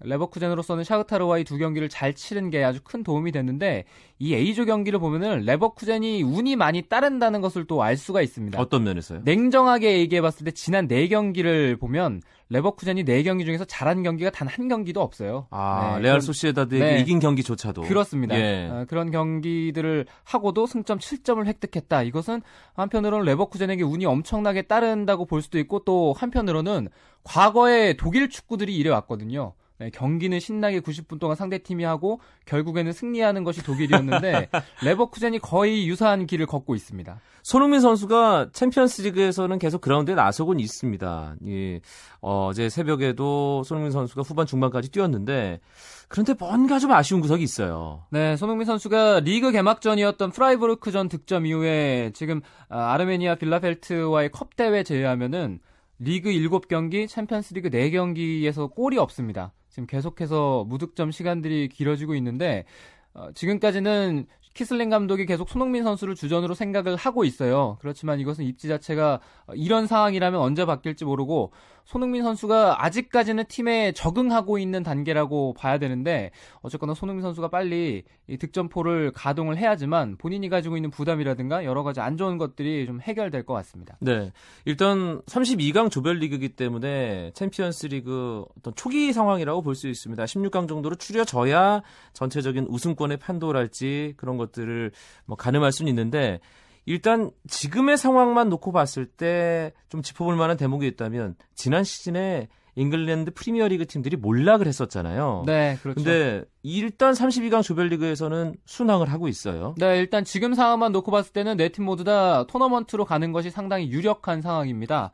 레버쿠젠으로서는 0.05 0.85
샤흐타르와의 0.85 1.45
두 1.45 1.59
경기를 1.59 1.89
잘 1.89 2.15
치른 2.15 2.51
게 2.51 2.63
아주 2.65 2.81
큰 2.83 3.03
도움이 3.03 3.33
됐는데 3.33 3.85
이 4.19 4.35
A조 4.35 4.65
경기를 4.65 4.99
보면은 4.99 5.41
레버쿠젠이 5.45 6.23
운이 6.23 6.57
많이 6.57 6.83
따른다는 6.83 7.41
것을 7.41 7.65
또 7.67 7.83
알 7.83 7.97
수가 7.97 8.23
있습니다. 8.23 8.61
어떤 8.61 8.85
면에서요? 8.85 9.23
냉정하게 9.25 9.99
얘기해 10.01 10.21
봤을 10.23 10.45
때 10.45 10.51
지난 10.53 10.87
4경기를 10.89 11.81
보면 11.81 12.23
레버쿠젠이 12.51 13.05
4경기 13.05 13.45
중에서 13.47 13.65
잘한 13.65 14.03
경기가 14.03 14.31
단 14.31 14.47
한 14.53 14.69
경기도 14.69 15.01
없어요. 15.01 15.47
아, 15.51 15.95
네, 15.97 16.03
레알 16.03 16.21
소시에다드에게 16.21 16.85
네, 16.85 17.01
이긴 17.01 17.19
경기조차도. 17.19 17.83
그렇습니다. 17.83 18.39
예. 18.39 18.69
아, 18.71 18.85
그런 18.85 19.11
경기들을 19.11 20.05
하고도 20.25 20.67
승점 20.67 20.99
7점을 20.99 21.47
획득했다. 21.47 22.03
이것은 22.03 22.43
한편으로는 22.75 23.25
레버쿠젠에게 23.25 23.83
운이 23.83 24.05
엄청나게 24.05 24.63
따른다고 24.63 25.25
볼 25.25 25.41
수도 25.41 25.59
있고 25.59 25.81
또 25.85 26.13
한편으로는 26.19 26.89
과거에 27.25 27.95
독일 27.95 28.29
축구들이 28.29 28.77
이래 28.77 28.91
왔거든요. 28.91 29.55
네, 29.83 29.91
경기는 29.91 30.39
신나게 30.39 30.79
90분 30.79 31.19
동안 31.19 31.35
상대팀이 31.35 31.83
하고 31.83 32.21
결국에는 32.47 32.93
승리하는 32.93 33.43
것이 33.43 33.65
독일이었는데 33.65 34.49
레버쿠젠이 34.85 35.41
거의 35.41 35.89
유사한 35.89 36.27
길을 36.27 36.47
걷고 36.47 36.77
있습니다. 36.77 37.21
손흥민 37.43 37.81
선수가 37.81 38.51
챔피언스리그에서는 38.53 39.59
계속 39.59 39.81
그라운드에 39.81 40.15
나서곤 40.15 40.61
있습니다. 40.61 41.35
예, 41.49 41.81
어제 42.21 42.69
새벽에도 42.69 43.65
손흥민 43.65 43.91
선수가 43.91 44.23
후반 44.23 44.47
중반까지 44.47 44.93
뛰었는데 44.93 45.59
그런데 46.07 46.35
뭔가 46.39 46.79
좀 46.79 46.93
아쉬운 46.93 47.21
구석이 47.21 47.43
있어요. 47.43 48.05
네, 48.11 48.37
손흥민 48.37 48.67
선수가 48.67 49.21
리그 49.21 49.51
개막전이었던 49.51 50.31
프라이브르크전 50.31 51.09
득점 51.09 51.47
이후에 51.47 52.13
지금 52.15 52.41
아, 52.69 52.93
아르메니아 52.93 53.35
빌라펠트와의 53.35 54.31
컵 54.31 54.55
대회 54.55 54.85
제외하면은 54.85 55.59
리그 55.99 56.31
7경기, 56.31 57.09
챔피언스리그 57.09 57.71
4경기에서 57.71 58.71
골이 58.73 58.99
없습니다. 58.99 59.53
지금 59.73 59.87
계속해서 59.87 60.67
무득점 60.69 61.11
시간들이 61.11 61.69
길어지고 61.69 62.15
있는데 62.17 62.67
어, 63.15 63.33
지금까지는 63.33 64.27
키슬링 64.55 64.91
감독이 64.91 65.27
계속 65.27 65.49
손흥민 65.49 65.83
선수를 65.85 66.15
주전으로 66.15 66.55
생각을 66.55 66.97
하고 66.97 67.25
있어요. 67.25 67.79
그렇지만 67.81 68.21
이것은 68.21 68.45
입지 68.45 68.69
자체가 68.69 69.21
이런 69.55 69.87
상황이라면 69.87 70.41
언제 70.41 70.65
바뀔지 70.65 71.05
모르고 71.05 71.53
손흥민 71.85 72.23
선수가 72.23 72.85
아직까지는 72.85 73.45
팀에 73.49 73.91
적응하고 73.93 74.59
있는 74.59 74.85
단계라고 74.85 75.53
봐야 75.55 75.79
되는데 75.79 76.31
어쨌거나 76.61 76.95
손흥민 76.95 77.23
선수가 77.23 77.49
빨리 77.49 78.05
이 78.29 78.37
득점포를 78.39 79.11
가동을 79.13 79.57
해야지만 79.57 80.17
본인이 80.17 80.49
가지고 80.49 80.77
있는 80.77 80.91
부담이라든가 80.91 81.65
여러 81.65 81.83
가지 81.83 82.01
안 82.01 82.17
좋은 82.17 82.39
것들이 82.39 82.87
좀 82.87 83.01
해결될 83.01 83.45
것 83.45 83.55
같습니다. 83.55 83.97
네. 84.01 84.33
일단 84.65 85.23
32강 85.23 85.91
조별리그이기 85.91 86.51
때문에 86.51 87.33
챔피언스 87.35 87.87
리그 87.87 88.45
어떤 88.59 88.75
초기 88.77 89.13
상황이라고 89.13 89.61
볼 89.63 89.73
수 89.75 89.89
있습니다. 89.89 90.23
16강 90.25 90.69
정도로 90.69 90.97
추려져야 90.97 91.83
전체적인 92.13 92.67
우승권의 92.69 93.17
판도랄지 93.17 94.15
그런 94.19 94.37
것 94.37 94.42
들을 94.51 94.91
뭐 95.27 95.37
가늠할 95.37 95.71
수는 95.73 95.89
있는데 95.91 96.41
일단 96.85 97.31
지금의 97.49 97.97
상황만 97.97 98.49
놓고 98.49 98.73
봤을 98.73 99.07
때 99.07 99.73
좀 99.89 100.01
짚어볼 100.03 100.37
만한 100.37 100.57
대목이 100.57 100.87
있다면 100.87 101.37
지난 101.55 101.85
시즌에 101.85 102.49
잉글랜드 102.77 103.33
프리미어리그 103.35 103.87
팀들이 103.87 104.17
몰락을 104.17 104.67
했었잖아요. 104.67 105.43
네, 105.45 105.77
그렇죠. 105.83 105.97
근데 105.97 106.43
일단 106.63 107.13
32강 107.13 107.63
조별리그에서는 107.63 108.55
순항을 108.65 109.13
하고 109.13 109.29
있어요. 109.29 109.75
네, 109.77 109.99
일단 109.99 110.25
지금 110.25 110.55
상황만 110.55 110.91
놓고 110.93 111.11
봤을 111.11 111.35
때는 111.35 111.59
네 111.59 111.69
팀 111.69 111.85
모두 111.85 112.05
다 112.05 112.47
토너먼트로 112.47 113.05
가는 113.05 113.31
것이 113.33 113.51
상당히 113.51 113.91
유력한 113.91 114.41
상황입니다. 114.41 115.13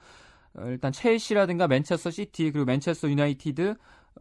어, 0.54 0.62
일단 0.66 0.92
첼시라든가 0.92 1.66
맨체스터 1.66 2.12
시티 2.12 2.52
그리고 2.52 2.64
맨체스터 2.66 3.10
유나이티드 3.10 3.74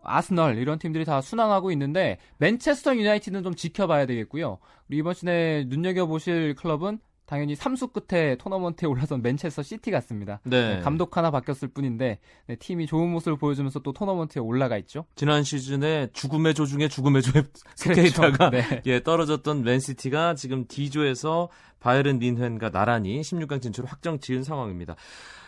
아스널 0.03 0.57
이런 0.57 0.79
팀들이 0.79 1.05
다 1.05 1.21
순항하고 1.21 1.71
있는데 1.71 2.17
맨체스터 2.37 2.95
유나이티드는 2.95 3.43
좀 3.43 3.55
지켜봐야 3.55 4.05
되겠고요. 4.05 4.59
그리고 4.87 4.99
이번 4.99 5.13
시즌에 5.13 5.65
눈여겨 5.67 6.05
보실 6.07 6.55
클럽은 6.55 6.99
당연히 7.27 7.55
3수 7.55 7.91
끝에 7.91 8.37
토너먼트에 8.37 8.87
올라선 8.87 9.21
맨체스터 9.21 9.61
시티 9.61 9.91
같습니다. 9.91 10.39
네. 10.45 10.79
감독 10.79 11.17
하나 11.17 11.29
바뀌었을 11.29 11.67
뿐인데 11.67 12.19
네, 12.47 12.55
팀이 12.55 12.87
좋은 12.87 13.09
모습을 13.09 13.37
보여주면서 13.37 13.79
또 13.79 13.91
토너먼트에 13.91 14.41
올라가 14.41 14.77
있죠. 14.77 15.05
지난 15.15 15.43
시즌에 15.43 16.07
죽음의 16.13 16.53
조 16.53 16.65
중에 16.65 16.87
죽음의 16.87 17.21
조에 17.21 17.43
속해 17.75 18.07
있다가 18.07 18.49
네. 18.49 18.63
예, 18.87 19.03
떨어졌던 19.03 19.63
맨시티가 19.63 20.35
지금 20.35 20.65
D조에서 20.69 21.49
바이에른 21.79 22.19
뮌헨과 22.19 22.71
나란히 22.71 23.21
16강 23.21 23.61
진출을 23.61 23.89
확정 23.89 24.19
지은 24.19 24.43
상황입니다. 24.43 24.95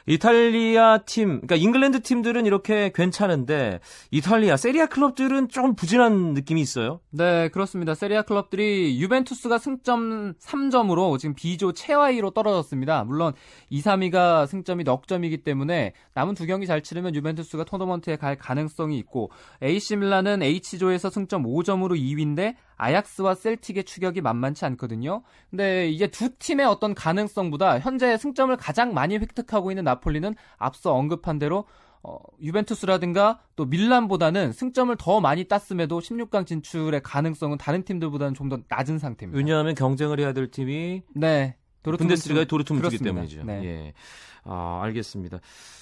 이탈리아 0.10 1.00
팀, 1.06 1.42
그러니까 1.42 1.56
잉글랜드 1.56 2.02
팀들은 2.02 2.48
이렇게 2.48 2.92
괜찮은데 2.94 3.80
이탈리아 4.10 4.58
세리에 4.58 4.83
A 4.83 4.88
클럽들은 4.88 5.50
좀 5.50 5.76
부진한 5.76 6.34
느낌이 6.34 6.62
있어요. 6.62 7.00
네, 7.12 7.50
그렇습니다. 7.50 7.94
세리에 7.94 8.19
A 8.19 8.24
클럽들이 8.24 9.00
유벤투스가 9.00 9.60
승점 9.60 10.34
3점으로 10.34 11.20
지금 11.20 11.36
B조 11.36 11.74
최하위로 11.74 12.32
떨어졌습니다. 12.32 13.04
물론 13.04 13.34
2, 13.70 13.82
3위가 13.82 14.48
승점이 14.48 14.84
넉 14.84 15.08
점이기 15.08 15.44
때문에 15.44 15.94
남은 16.16 16.34
두 16.34 16.48
경기 16.48 16.66
잘 16.66 16.82
치르면 16.82 17.14
유벤투스가 17.14 17.66
토너먼트에 17.66 18.16
갈 18.16 18.36
가능성이 18.36 18.98
있고 18.98 19.30
AC 19.62 19.98
밀란은 19.98 20.42
H조에서 20.42 21.12
승점 21.12 21.44
5점으로 21.44 21.92
2위인데 21.92 22.56
아약스와 22.80 23.36
셀틱의 23.36 23.84
추격이 23.84 24.22
만만치 24.22 24.66
않거든요. 24.66 25.22
근데 25.52 25.90
이제 25.90 26.08
두 26.08 26.30
팀의 26.38 26.66
어떤 26.66 26.96
가능성보다 26.96 27.80
현재 27.80 28.18
승점을 28.18 28.56
가장 28.58 28.94
많이 28.94 29.18
획득하고 29.18 29.70
있는 29.72 29.84
나폴리는 29.84 30.34
앞서 30.58 30.94
언급한 30.94 31.38
대로 31.38 31.66
어, 32.02 32.18
유벤투스라든가 32.42 33.40
또 33.58 33.66
밀란보다는 33.66 34.54
승점을 34.54 34.96
더 34.98 35.20
많이 35.20 35.44
땄음에도 35.44 36.00
16강 36.00 36.48
진출의 36.48 37.02
가능성은 37.04 37.58
다른 37.58 37.84
팀들보다는 37.84 38.34
좀 38.34 38.50
더 38.50 38.58
낮은 38.70 38.98
상태입니다. 39.00 39.38
왜냐하면 39.38 39.76
경쟁을 39.76 40.20
해야 40.20 40.32
될 40.34 40.50
팀이 40.50 41.04
네. 41.14 41.56
분데스리가의 41.84 42.46
도르트문트이기 42.48 43.04
그렇습니다. 43.04 43.38
때문이죠. 43.38 43.44
네. 43.44 43.66
예. 43.66 43.94
아, 44.46 44.80
알겠습니다. 44.84 45.40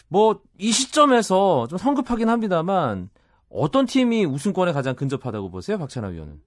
뭐 0.10 0.42
이 0.58 0.72
시점에서 0.72 1.68
좀 1.68 1.78
성급하긴 1.78 2.28
합니다만 2.30 3.10
어떤 3.50 3.86
팀이 3.86 4.26
우승권에 4.26 4.72
가장 4.74 4.96
근접하다고 4.96 5.52
보세요, 5.52 5.78
박찬하 5.78 6.10
위원은? 6.10 6.42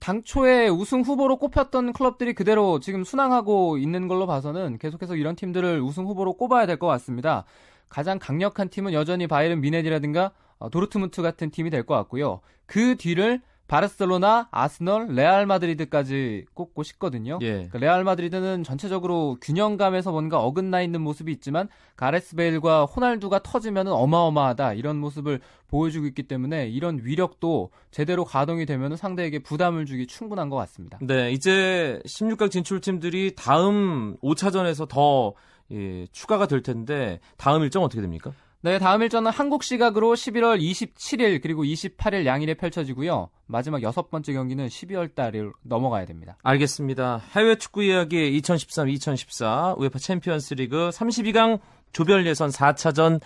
당초에 0.00 0.68
우승 0.68 1.02
후보로 1.02 1.36
꼽혔던 1.36 1.92
클럽들이 1.92 2.34
그대로 2.34 2.80
지금 2.80 3.04
순항하고 3.04 3.78
있는 3.78 4.08
걸로 4.08 4.26
봐서는 4.26 4.78
계속해서 4.78 5.14
이런 5.16 5.36
팀들을 5.36 5.80
우승 5.80 6.06
후보로 6.06 6.34
꼽아야 6.34 6.66
될 6.66 6.76
것 6.78 6.86
같습니다. 6.88 7.44
가장 7.88 8.18
강력한 8.18 8.68
팀은 8.68 8.92
여전히 8.92 9.26
바이에른 9.26 9.60
뮌헨이라든가 9.60 10.32
어, 10.58 10.70
도르트문트 10.70 11.22
같은 11.22 11.50
팀이 11.50 11.70
될 11.70 11.84
것 11.84 11.94
같고요. 11.94 12.40
그 12.66 12.96
뒤를 12.96 13.40
바르셀로나, 13.68 14.48
아스널, 14.50 15.08
레알 15.08 15.46
마드리드까지 15.46 16.46
꼽고 16.54 16.82
싶거든요. 16.82 17.38
예. 17.42 17.52
그러니까 17.52 17.78
레알 17.78 18.04
마드리드는 18.04 18.62
전체적으로 18.62 19.36
균형감에서 19.40 20.12
뭔가 20.12 20.40
어긋나 20.40 20.82
있는 20.82 21.00
모습이 21.00 21.32
있지만 21.32 21.68
가레스 21.96 22.36
베일과 22.36 22.84
호날두가 22.84 23.40
터지면 23.42 23.88
어마어마하다 23.88 24.74
이런 24.74 24.98
모습을 24.98 25.40
보여주고 25.68 26.06
있기 26.06 26.24
때문에 26.24 26.68
이런 26.68 27.00
위력도 27.02 27.70
제대로 27.90 28.24
가동이 28.24 28.66
되면 28.66 28.96
상대에게 28.96 29.40
부담을 29.40 29.84
주기 29.86 30.06
충분한 30.06 30.48
것 30.48 30.56
같습니다. 30.56 30.98
네, 31.02 31.32
이제 31.32 32.00
16강 32.06 32.50
진출팀들이 32.50 33.34
다음 33.36 34.16
5차전에서 34.22 34.88
더 34.88 35.34
예, 35.72 36.06
추가가 36.12 36.46
될 36.46 36.62
텐데 36.62 37.18
다음 37.36 37.62
일정 37.62 37.82
어떻게 37.82 38.00
됩니까? 38.00 38.32
네, 38.66 38.80
다음 38.80 39.00
일정은 39.00 39.30
한국 39.30 39.62
시각으로 39.62 40.14
11월 40.14 40.60
27일 40.60 41.40
그리고 41.40 41.62
28일 41.62 42.26
양일에 42.26 42.54
펼쳐지고요. 42.54 43.30
마지막 43.46 43.80
여섯 43.84 44.10
번째 44.10 44.32
경기는 44.32 44.66
12월 44.66 45.14
달에 45.14 45.44
넘어가야 45.62 46.04
됩니다. 46.04 46.36
알겠습니다. 46.42 47.22
해외 47.36 47.54
축구 47.54 47.84
이야기 47.84 48.40
2013-2014 48.40 49.78
우에파 49.78 50.00
챔피언스 50.00 50.54
리그 50.54 50.90
32강 50.92 51.60
조별 51.92 52.26
예선 52.26 52.50
4차전 52.50 53.20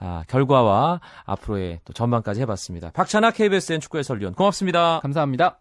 아, 0.00 0.24
결과와 0.26 1.00
앞으로의 1.24 1.78
또 1.84 1.92
전망까지 1.92 2.40
해봤습니다. 2.40 2.90
박찬아 2.90 3.30
KBSN 3.30 3.78
축구 3.78 3.98
해설위원 3.98 4.34
고맙습니다. 4.34 4.98
감사합니다. 5.02 5.60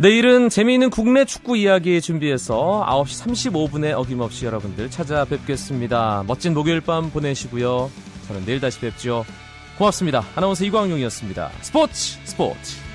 내일은 0.00 0.48
재미있는 0.48 0.90
국내 0.90 1.24
축구 1.24 1.56
이야기 1.56 2.00
준비해서 2.00 2.86
9시 2.88 3.50
35분에 3.50 3.98
어김없이 3.98 4.46
여러분들 4.46 4.90
찾아뵙겠습니다. 4.90 6.22
멋진 6.24 6.54
목요일 6.54 6.80
밤 6.80 7.10
보내시고요. 7.10 7.90
저는 8.28 8.44
내일 8.44 8.60
다시 8.60 8.78
뵙죠. 8.78 9.24
고맙습니다. 9.76 10.22
아나운서 10.36 10.64
이광용이었습니다. 10.64 11.50
스포츠 11.62 12.16
스포츠 12.22 12.87